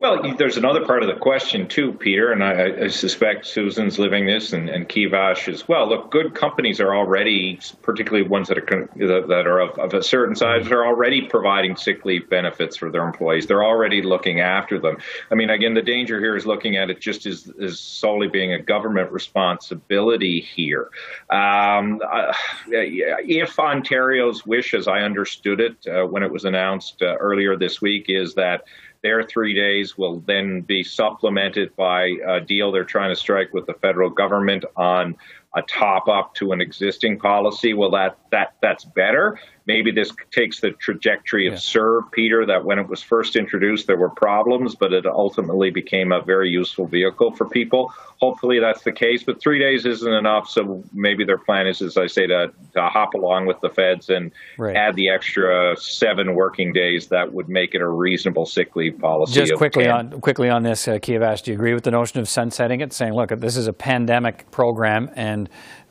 Well, 0.00 0.34
there's 0.36 0.58
another 0.58 0.84
part 0.84 1.02
of 1.02 1.08
the 1.08 1.18
question 1.18 1.66
too, 1.66 1.94
Peter, 1.94 2.30
and 2.30 2.44
I, 2.44 2.84
I 2.84 2.88
suspect 2.88 3.46
Susan's 3.46 3.98
living 3.98 4.26
this 4.26 4.52
and, 4.52 4.68
and 4.68 4.86
Kiavash 4.86 5.48
as 5.48 5.66
well. 5.66 5.88
Look, 5.88 6.10
good 6.10 6.34
companies 6.34 6.78
are 6.78 6.94
already, 6.94 7.58
particularly 7.80 8.28
ones 8.28 8.48
that 8.48 8.58
are 8.58 8.88
that 8.96 9.46
are 9.46 9.60
of, 9.60 9.78
of 9.78 9.94
a 9.94 10.02
certain 10.02 10.34
size, 10.34 10.70
are 10.70 10.84
already 10.84 11.22
providing 11.22 11.76
sick 11.76 12.04
leave 12.04 12.28
benefits 12.28 12.76
for 12.76 12.90
their 12.90 13.06
employees. 13.06 13.46
They're 13.46 13.64
already 13.64 14.02
looking 14.02 14.40
after 14.40 14.78
them. 14.78 14.98
I 15.30 15.36
mean, 15.36 15.48
again, 15.48 15.72
the 15.72 15.80
danger 15.80 16.20
here 16.20 16.36
is 16.36 16.44
looking 16.44 16.76
at 16.76 16.90
it 16.90 17.00
just 17.00 17.24
as, 17.24 17.50
as 17.62 17.80
solely 17.80 18.28
being 18.28 18.52
a 18.52 18.60
government 18.60 19.10
responsibility 19.10 20.40
here. 20.40 20.90
Um, 21.30 22.02
uh, 22.06 22.34
if 22.66 23.58
Ontario's 23.58 24.44
wish, 24.44 24.74
as 24.74 24.86
I 24.86 25.00
understood 25.00 25.60
it 25.60 25.76
uh, 25.86 26.04
when 26.04 26.22
it 26.22 26.30
was 26.30 26.44
announced 26.44 27.00
uh, 27.00 27.14
earlier 27.14 27.56
this 27.56 27.80
week, 27.80 28.06
is 28.08 28.34
that 28.34 28.64
their 29.04 29.22
three 29.22 29.52
days 29.52 29.96
will 29.98 30.20
then 30.20 30.62
be 30.62 30.82
supplemented 30.82 31.76
by 31.76 32.16
a 32.26 32.40
deal 32.40 32.72
they're 32.72 32.84
trying 32.84 33.10
to 33.10 33.16
strike 33.16 33.52
with 33.52 33.66
the 33.66 33.74
federal 33.74 34.08
government 34.08 34.64
on 34.76 35.14
a 35.54 35.62
top 35.62 36.08
up 36.08 36.34
to 36.34 36.52
an 36.52 36.60
existing 36.62 37.18
policy. 37.18 37.74
Well, 37.74 37.90
that 37.90 38.18
that 38.32 38.54
that's 38.60 38.84
better. 38.84 39.38
Maybe 39.66 39.90
this 39.90 40.12
takes 40.30 40.60
the 40.60 40.72
trajectory 40.72 41.46
of 41.46 41.54
Yeah. 41.54 41.58
CERB, 41.58 42.12
Peter, 42.12 42.44
that 42.44 42.64
when 42.66 42.78
it 42.78 42.86
was 42.86 43.02
first 43.02 43.34
introduced, 43.34 43.86
there 43.86 43.96
were 43.96 44.10
problems, 44.10 44.74
but 44.74 44.92
it 44.92 45.06
ultimately 45.06 45.70
became 45.70 46.12
a 46.12 46.20
very 46.20 46.50
useful 46.50 46.86
vehicle 46.86 47.30
for 47.32 47.48
people. 47.48 47.90
Hopefully 48.20 48.58
that's 48.60 48.82
the 48.82 48.92
case, 48.92 49.22
but 49.22 49.40
three 49.40 49.58
days 49.58 49.86
isn't 49.86 50.12
enough. 50.12 50.48
So 50.50 50.84
maybe 50.92 51.24
their 51.24 51.38
plan 51.38 51.66
is, 51.66 51.80
as 51.80 51.96
I 51.96 52.06
say, 52.08 52.26
to, 52.26 52.52
to 52.74 52.82
hop 52.82 53.14
along 53.14 53.46
with 53.46 53.58
the 53.62 53.70
feds 53.70 54.10
and 54.10 54.32
Right. 54.58 54.76
add 54.76 54.96
the 54.96 55.08
extra 55.08 55.74
seven 55.78 56.34
working 56.34 56.72
days 56.74 57.08
that 57.08 57.32
would 57.32 57.48
make 57.48 57.74
it 57.74 57.80
a 57.80 57.88
reasonable 57.88 58.44
sick 58.44 58.76
leave 58.76 58.98
policy. 58.98 59.32
Just 59.40 59.54
quickly 59.54 59.84
10. 59.84 59.92
on 59.92 60.20
quickly 60.20 60.50
on 60.50 60.62
this, 60.62 60.86
uh, 60.86 60.92
Kiavash, 60.98 61.42
do 61.42 61.52
you 61.52 61.56
agree 61.56 61.72
with 61.74 61.84
the 61.84 61.90
notion 61.90 62.20
of 62.20 62.28
sunsetting 62.28 62.80
it, 62.80 62.92
saying, 62.92 63.14
"Look, 63.14 63.30
this 63.30 63.56
is 63.56 63.66
a 63.66 63.72
pandemic 63.72 64.50
program, 64.50 65.10
and 65.16 65.48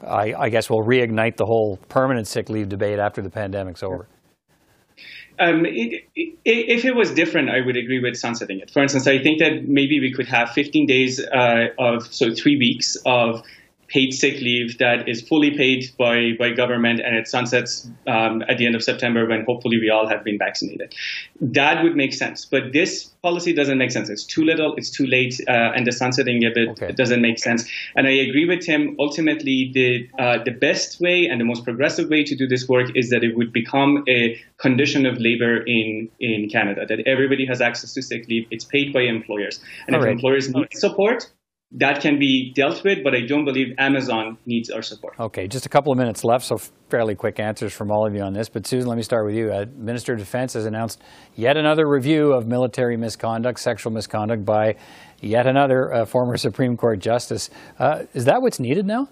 I, 0.08 0.34
I 0.38 0.50
guess 0.50 0.70
we'll 0.70 0.84
reignite 0.84 1.38
the 1.38 1.46
whole 1.46 1.78
permanent 1.90 2.28
sick 2.28 2.50
leave 2.50 2.70
debate 2.70 3.00
after 3.00 3.22
the 3.22 3.30
pandemic's 3.30 3.84
over"? 3.84 4.08
Um, 5.40 5.66
it, 5.66 6.06
it, 6.16 6.36
if 6.46 6.86
it 6.86 6.96
was 6.96 7.12
different, 7.12 7.50
I 7.50 7.62
would 7.66 7.76
agree 7.76 8.00
with 8.00 8.16
sunsetting 8.16 8.60
it. 8.60 8.70
For 8.70 8.84
instance, 8.84 9.08
I 9.08 9.18
think 9.18 9.40
that 9.40 9.68
maybe 9.68 10.00
we 10.00 10.14
could 10.14 10.28
have 10.28 10.52
15 10.52 10.86
days 10.86 11.20
uh, 11.20 11.68
of, 11.80 12.14
so 12.14 12.34
three 12.34 12.58
weeks 12.58 12.96
of 13.06 13.42
paid 13.94 14.12
sick 14.12 14.36
leave 14.42 14.78
that 14.80 15.08
is 15.08 15.22
fully 15.22 15.52
paid 15.56 15.86
by, 16.00 16.32
by 16.40 16.50
government 16.50 17.00
and 17.06 17.16
it 17.16 17.28
sunsets 17.28 17.88
um, 18.08 18.42
at 18.50 18.58
the 18.58 18.66
end 18.66 18.76
of 18.76 18.82
September 18.84 19.28
when 19.28 19.46
hopefully 19.46 19.78
we 19.80 19.90
all 19.90 20.08
have 20.08 20.24
been 20.24 20.38
vaccinated. 20.38 20.94
That 21.40 21.84
would 21.84 21.96
make 21.96 22.14
sense. 22.14 22.46
But 22.46 22.74
this 22.74 23.06
policy 23.22 23.54
doesn't 23.54 23.78
make 23.78 23.92
sense. 23.92 24.10
It's 24.10 24.26
too 24.26 24.44
little, 24.44 24.76
it's 24.76 24.90
too 24.90 25.06
late, 25.06 25.40
uh, 25.48 25.52
and 25.76 25.86
the 25.86 25.92
sunsetting 25.92 26.44
of 26.46 26.54
it 26.56 26.70
Okay. 26.70 26.92
doesn't 26.94 27.22
make 27.22 27.38
sense. 27.40 27.70
And 27.96 28.08
I 28.08 28.12
agree 28.12 28.48
with 28.48 28.66
him. 28.66 28.96
Ultimately, 29.00 29.72
the 29.74 30.10
uh, 30.18 30.44
the 30.44 30.52
best 30.52 31.00
way 31.00 31.28
and 31.28 31.40
the 31.40 31.46
most 31.46 31.64
progressive 31.64 32.10
way 32.10 32.24
to 32.24 32.36
do 32.36 32.48
this 32.48 32.68
work 32.68 32.90
is 32.96 33.10
that 33.12 33.24
it 33.24 33.38
would 33.38 33.54
become 33.54 34.04
a 34.10 34.20
condition 34.58 35.06
of 35.06 35.20
labor 35.20 35.64
in 35.78 36.10
in 36.20 36.50
Canada. 36.50 36.86
That 36.88 37.02
everybody 37.06 37.46
has 37.46 37.62
access 37.62 37.94
to 37.94 38.02
sick 38.02 38.28
leave. 38.28 38.48
It's 38.50 38.66
paid 38.66 38.92
by 38.92 39.02
employers, 39.02 39.60
and 39.88 39.96
All 39.96 40.02
if 40.02 40.06
right. 40.06 40.14
employers 40.14 40.50
need 40.50 40.68
support, 40.74 41.30
that 41.74 42.02
can 42.02 42.20
be 42.20 42.52
dealt 42.56 42.84
with. 42.84 43.04
But 43.04 43.16
I 43.16 43.26
don't 43.26 43.46
believe 43.46 43.76
Amazon 43.78 44.38
needs 44.46 44.70
our 44.70 44.82
support. 44.82 45.20
Okay, 45.20 45.48
just 45.48 45.66
a 45.66 45.70
couple 45.70 45.92
of 45.92 45.98
minutes 45.98 46.24
left, 46.24 46.46
so 46.46 46.58
fairly 46.90 47.16
quick 47.16 47.40
answers 47.40 47.74
from 47.74 47.92
all 47.92 48.06
of 48.06 48.14
you 48.14 48.22
on 48.22 48.34
this. 48.34 48.50
But 48.50 48.68
Susan, 48.68 48.88
let 48.88 48.96
me 48.96 49.04
start 49.04 49.26
with 49.26 49.36
you. 49.36 49.52
Uh, 49.52 49.66
Minister 49.76 50.14
of 50.14 50.20
Defense 50.20 50.54
has 50.54 50.66
announced 50.66 51.02
yet 51.36 51.58
another 51.58 51.88
review 51.88 52.34
of 52.34 52.48
military 52.48 52.98
misconduct, 52.98 53.60
sexual 53.60 53.92
misconduct 53.92 54.46
by 54.46 54.76
yet 55.22 55.48
another 55.48 55.94
uh, 55.94 56.06
former 56.06 56.38
Supreme 56.38 56.78
Court 56.78 57.00
justice. 57.00 57.50
Uh, 57.80 58.04
is 58.14 58.26
that 58.26 58.42
what's 58.42 58.60
needed 58.60 58.86
now? 58.86 59.08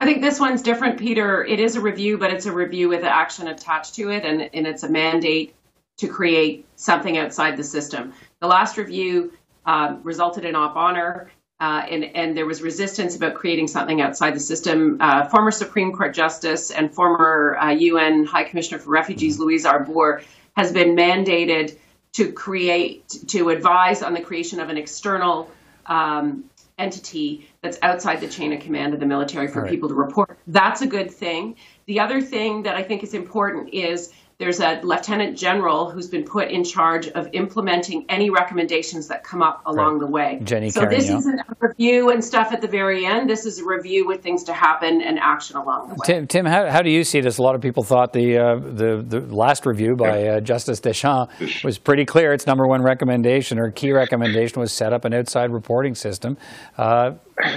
I 0.00 0.04
think 0.04 0.20
this 0.20 0.38
one's 0.38 0.60
different, 0.60 0.98
Peter. 0.98 1.42
It 1.42 1.58
is 1.58 1.76
a 1.76 1.80
review, 1.80 2.18
but 2.18 2.30
it's 2.30 2.44
a 2.44 2.52
review 2.52 2.88
with 2.88 3.02
action 3.02 3.48
attached 3.48 3.94
to 3.94 4.10
it, 4.10 4.24
and, 4.24 4.50
and 4.52 4.66
it's 4.66 4.82
a 4.82 4.90
mandate 4.90 5.54
to 5.98 6.08
create 6.08 6.66
something 6.76 7.16
outside 7.16 7.56
the 7.56 7.64
system. 7.64 8.12
The 8.40 8.46
last 8.46 8.76
review 8.76 9.32
um, 9.66 10.00
resulted 10.02 10.44
in 10.44 10.54
Op 10.54 10.76
Honor. 10.76 11.30
uh, 11.58 11.82
and, 11.90 12.04
and 12.04 12.36
there 12.36 12.44
was 12.46 12.60
resistance 12.60 13.16
about 13.16 13.34
creating 13.34 13.66
something 13.66 14.00
outside 14.02 14.34
the 14.34 14.40
system. 14.40 14.98
Uh, 15.00 15.26
former 15.28 15.50
Supreme 15.50 15.92
Court 15.92 16.14
Justice 16.14 16.70
and 16.70 16.92
former 16.94 17.56
uh, 17.58 17.70
UN 17.70 18.24
High 18.26 18.44
Commissioner 18.44 18.78
for 18.78 18.90
Refugees, 18.90 19.38
Louise 19.38 19.64
Arbour, 19.64 20.22
has 20.54 20.70
been 20.72 20.94
mandated 20.96 21.76
to 22.12 22.30
create, 22.32 23.08
to 23.28 23.48
advise 23.50 24.02
on 24.02 24.12
the 24.14 24.20
creation 24.20 24.60
of 24.60 24.68
an 24.68 24.76
external 24.76 25.50
um, 25.86 26.44
entity 26.78 27.48
that's 27.62 27.78
outside 27.82 28.20
the 28.20 28.28
chain 28.28 28.52
of 28.52 28.60
command 28.60 28.92
of 28.94 29.00
the 29.00 29.06
military 29.06 29.48
for 29.48 29.62
Right. 29.62 29.70
people 29.70 29.88
to 29.88 29.94
report. 29.94 30.38
That's 30.46 30.82
a 30.82 30.86
good 30.86 31.10
thing. 31.10 31.56
The 31.86 32.00
other 32.00 32.20
thing 32.20 32.64
that 32.64 32.74
I 32.76 32.82
think 32.82 33.02
is 33.02 33.14
important 33.14 33.72
is 33.72 34.12
there's 34.38 34.60
a 34.60 34.80
lieutenant 34.82 35.38
general 35.38 35.90
who's 35.90 36.08
been 36.08 36.24
put 36.24 36.50
in 36.50 36.62
charge 36.62 37.08
of 37.08 37.28
implementing 37.32 38.04
any 38.10 38.28
recommendations 38.28 39.08
that 39.08 39.24
come 39.24 39.42
up 39.42 39.62
along 39.64 39.98
the 39.98 40.06
way. 40.06 40.40
Jennie 40.42 40.68
so 40.68 40.80
this 40.80 41.06
Carignan. 41.06 41.16
isn't 41.16 41.38
a 41.40 41.56
review 41.60 42.10
and 42.10 42.22
stuff 42.22 42.52
at 42.52 42.60
the 42.60 42.68
very 42.68 43.06
end. 43.06 43.30
This 43.30 43.46
is 43.46 43.60
a 43.60 43.64
review 43.64 44.06
with 44.06 44.22
things 44.22 44.44
to 44.44 44.52
happen 44.52 45.00
and 45.00 45.18
action 45.18 45.56
along 45.56 45.88
the 45.88 45.94
way. 45.94 46.00
Tim, 46.04 46.26
Tim 46.26 46.44
how, 46.44 46.68
how 46.68 46.82
do 46.82 46.90
you 46.90 47.02
see 47.02 47.20
this? 47.20 47.38
A 47.38 47.42
lot 47.42 47.54
of 47.54 47.62
people 47.62 47.82
thought 47.82 48.12
the 48.12 48.36
uh, 48.36 48.56
the, 48.56 49.02
the 49.06 49.20
last 49.34 49.64
review 49.64 49.96
by 49.96 50.26
uh, 50.26 50.40
Justice 50.40 50.80
Deschamps 50.80 51.64
was 51.64 51.78
pretty 51.78 52.04
clear. 52.04 52.34
Its 52.34 52.46
number 52.46 52.66
one 52.66 52.82
recommendation 52.82 53.58
or 53.58 53.70
key 53.70 53.92
recommendation 53.92 54.60
was 54.60 54.70
set 54.70 54.92
up 54.92 55.06
an 55.06 55.14
outside 55.14 55.50
reporting 55.50 55.94
system. 55.94 56.36
Uh, 56.76 57.12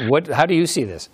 what? 0.08 0.28
How 0.28 0.46
do 0.46 0.56
you 0.56 0.66
see 0.66 0.86
this? 0.86 1.10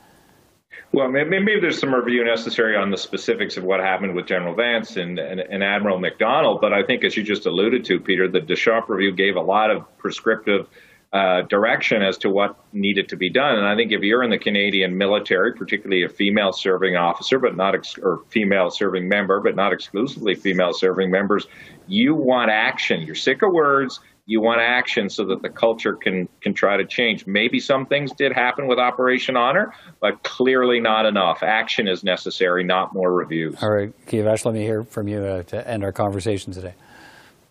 Well, 0.92 1.10
maybe 1.10 1.60
there's 1.60 1.80
some 1.80 1.94
review 1.94 2.24
necessary 2.24 2.78
on 2.78 2.90
the 2.90 2.98
specifics 2.98 3.58
of 3.58 3.64
what 3.64 3.82
happened 3.82 4.16
with 4.16 4.28
General 4.28 4.56
Vance 4.56 4.96
and, 4.96 5.20
and, 5.20 5.42
and 5.42 5.64
Admiral 5.64 6.00
McDonald, 6.00 6.62
but 6.62 6.72
I 6.72 6.84
think, 6.84 7.04
as 7.04 7.18
you 7.18 7.24
just 7.24 7.46
alluded 7.46 7.84
to, 7.86 8.00
Peter, 8.00 8.30
the 8.30 8.40
Deschamps 8.40 8.90
review 8.90 9.12
gave 9.12 9.36
a 9.36 9.42
lot 9.42 9.72
of 9.72 9.98
prescriptive 9.98 10.70
uh, 11.12 11.42
direction 11.44 12.02
as 12.02 12.18
to 12.18 12.30
what 12.30 12.58
needed 12.74 13.10
to 13.10 13.16
be 13.16 13.30
done. 13.30 13.58
And 13.58 13.66
I 13.66 13.76
think 13.76 13.94
if 13.94 14.02
you're 14.02 14.24
in 14.24 14.30
the 14.30 14.38
Canadian 14.38 14.98
military, 14.98 15.54
particularly 15.54 16.04
a 16.04 16.10
female 16.10 16.52
serving 16.52 16.98
officer, 16.98 17.40
but 17.40 17.56
not 17.56 17.74
ex- 17.74 17.98
or 17.98 18.24
female 18.28 18.70
serving 18.70 19.08
member, 19.08 19.40
but 19.40 19.56
not 19.56 19.72
exclusively 19.72 20.36
female 20.36 20.74
serving 20.74 21.10
members, 21.10 21.48
you 21.88 22.16
want 22.16 22.52
action. 22.52 23.02
You're 23.02 23.16
sick 23.16 23.44
of 23.44 23.54
words. 23.54 24.02
You 24.28 24.42
want 24.42 24.60
action 24.60 25.10
so 25.10 25.24
that 25.26 25.44
the 25.44 25.50
culture 25.50 25.94
can 25.94 26.28
can 26.42 26.54
try 26.54 26.78
to 26.78 26.86
change. 26.86 27.28
Maybe 27.28 27.60
some 27.60 27.86
things 27.86 28.12
did 28.12 28.34
happen 28.34 28.68
with 28.68 28.80
Operation 28.80 29.38
Honor, 29.38 29.74
but 30.00 30.24
clearly 30.24 30.80
not 30.80 31.06
enough. 31.06 31.44
Action 31.44 31.88
is 31.88 32.04
necessary, 32.04 32.64
not 32.64 32.94
more 32.94 33.14
reviews. 33.14 33.62
All 33.62 33.70
right, 33.70 33.94
Kiavash, 34.08 34.44
let 34.46 34.56
me 34.56 34.62
hear 34.62 34.84
from 34.84 35.08
you 35.08 35.20
uh, 35.20 35.44
to 35.44 35.68
end 35.68 35.84
our 35.84 35.92
conversation 35.92 36.54
today. 36.54 36.74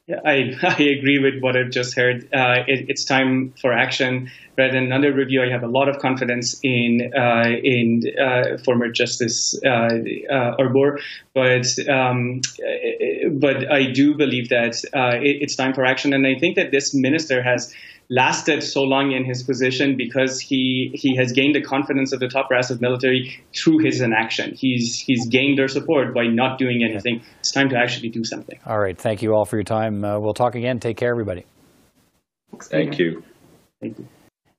I, 0.09 0.53
I 0.63 0.83
agree 0.83 1.19
with 1.19 1.41
what 1.43 1.57
I've 1.57 1.71
just 1.71 1.97
heard. 1.97 2.25
Uh, 2.33 2.65
it, 2.67 2.87
it's 2.89 3.05
time 3.05 3.55
for 3.61 3.73
action 3.73 4.31
rather 4.57 4.73
than 4.73 4.85
another 4.85 5.13
review. 5.13 5.43
I 5.43 5.49
have 5.51 5.63
a 5.63 5.69
lot 5.69 5.89
of 5.89 5.99
confidence 5.99 6.59
in 6.63 7.13
uh, 7.17 7.49
in 7.63 8.03
uh, 8.21 8.59
former 8.65 8.89
Justice 8.89 9.59
uh, 9.65 9.99
uh, 10.31 10.57
Arbour, 10.59 11.01
but 11.35 11.67
um, 11.89 12.41
uh, 12.61 13.31
but 13.33 13.71
I 13.71 13.91
do 13.91 14.15
believe 14.15 14.51
that 14.51 14.77
uh, 14.95 15.17
it, 15.21 15.39
it's 15.43 15.57
time 15.57 15.73
for 15.73 15.85
action, 15.85 16.13
and 16.13 16.27
I 16.27 16.39
think 16.39 16.57
that 16.57 16.71
this 16.71 16.95
minister 16.95 17.43
has 17.43 17.73
lasted 18.11 18.63
so 18.63 18.83
long 18.83 19.13
in 19.13 19.25
his 19.25 19.43
position 19.43 19.97
because 19.97 20.41
he 20.41 20.91
he 20.95 21.17
has 21.17 21.33
gained 21.33 21.55
the 21.55 21.63
confidence 21.63 22.13
of 22.13 22.21
the 22.21 22.29
top 22.29 22.49
brass 22.49 22.71
of 22.71 22.81
military 22.81 23.43
through 23.55 23.79
his 23.79 24.01
inaction. 24.01 24.55
He's 24.55 24.99
he's 24.99 25.27
gained 25.27 25.59
their 25.59 25.69
support 25.69 26.15
by 26.15 26.27
not 26.27 26.59
doing 26.59 26.85
anything. 26.85 27.23
It's 27.41 27.53
time 27.53 27.69
to 27.71 27.77
actually 27.77 28.11
do 28.11 28.25
something. 28.25 28.59
All 28.67 28.79
right, 28.79 28.97
thank 28.97 29.23
you 29.23 29.35
all 29.35 29.45
for 29.45 29.57
your 29.57 29.65
time. 29.65 30.05
Uh, 30.05 30.19
we'll 30.19 30.35
talk 30.35 30.55
again. 30.55 30.81
Take 30.81 30.97
care, 30.97 31.11
everybody. 31.11 31.45
Thank 32.63 32.99
you. 32.99 33.23
Thank 33.81 33.99
you. 33.99 34.09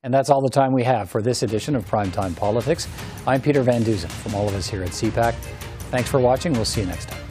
And 0.04 0.14
that's 0.14 0.30
all 0.30 0.42
the 0.42 0.50
time 0.50 0.72
we 0.72 0.84
have 0.84 1.10
for 1.10 1.22
this 1.22 1.42
edition 1.42 1.76
of 1.76 1.84
Primetime 1.90 2.36
Politics. 2.36 2.88
I'm 3.26 3.42
Peter 3.42 3.64
Van 3.64 3.82
Dusen 3.82 4.10
from 4.10 4.36
all 4.36 4.48
of 4.48 4.54
us 4.54 4.70
here 4.70 4.84
at 4.84 4.90
CPAC. 4.90 5.34
Thanks 5.90 6.10
for 6.10 6.20
watching. 6.20 6.54
We'll 6.54 6.66
see 6.66 6.82
you 6.82 6.88
next 6.88 7.10
time. 7.10 7.25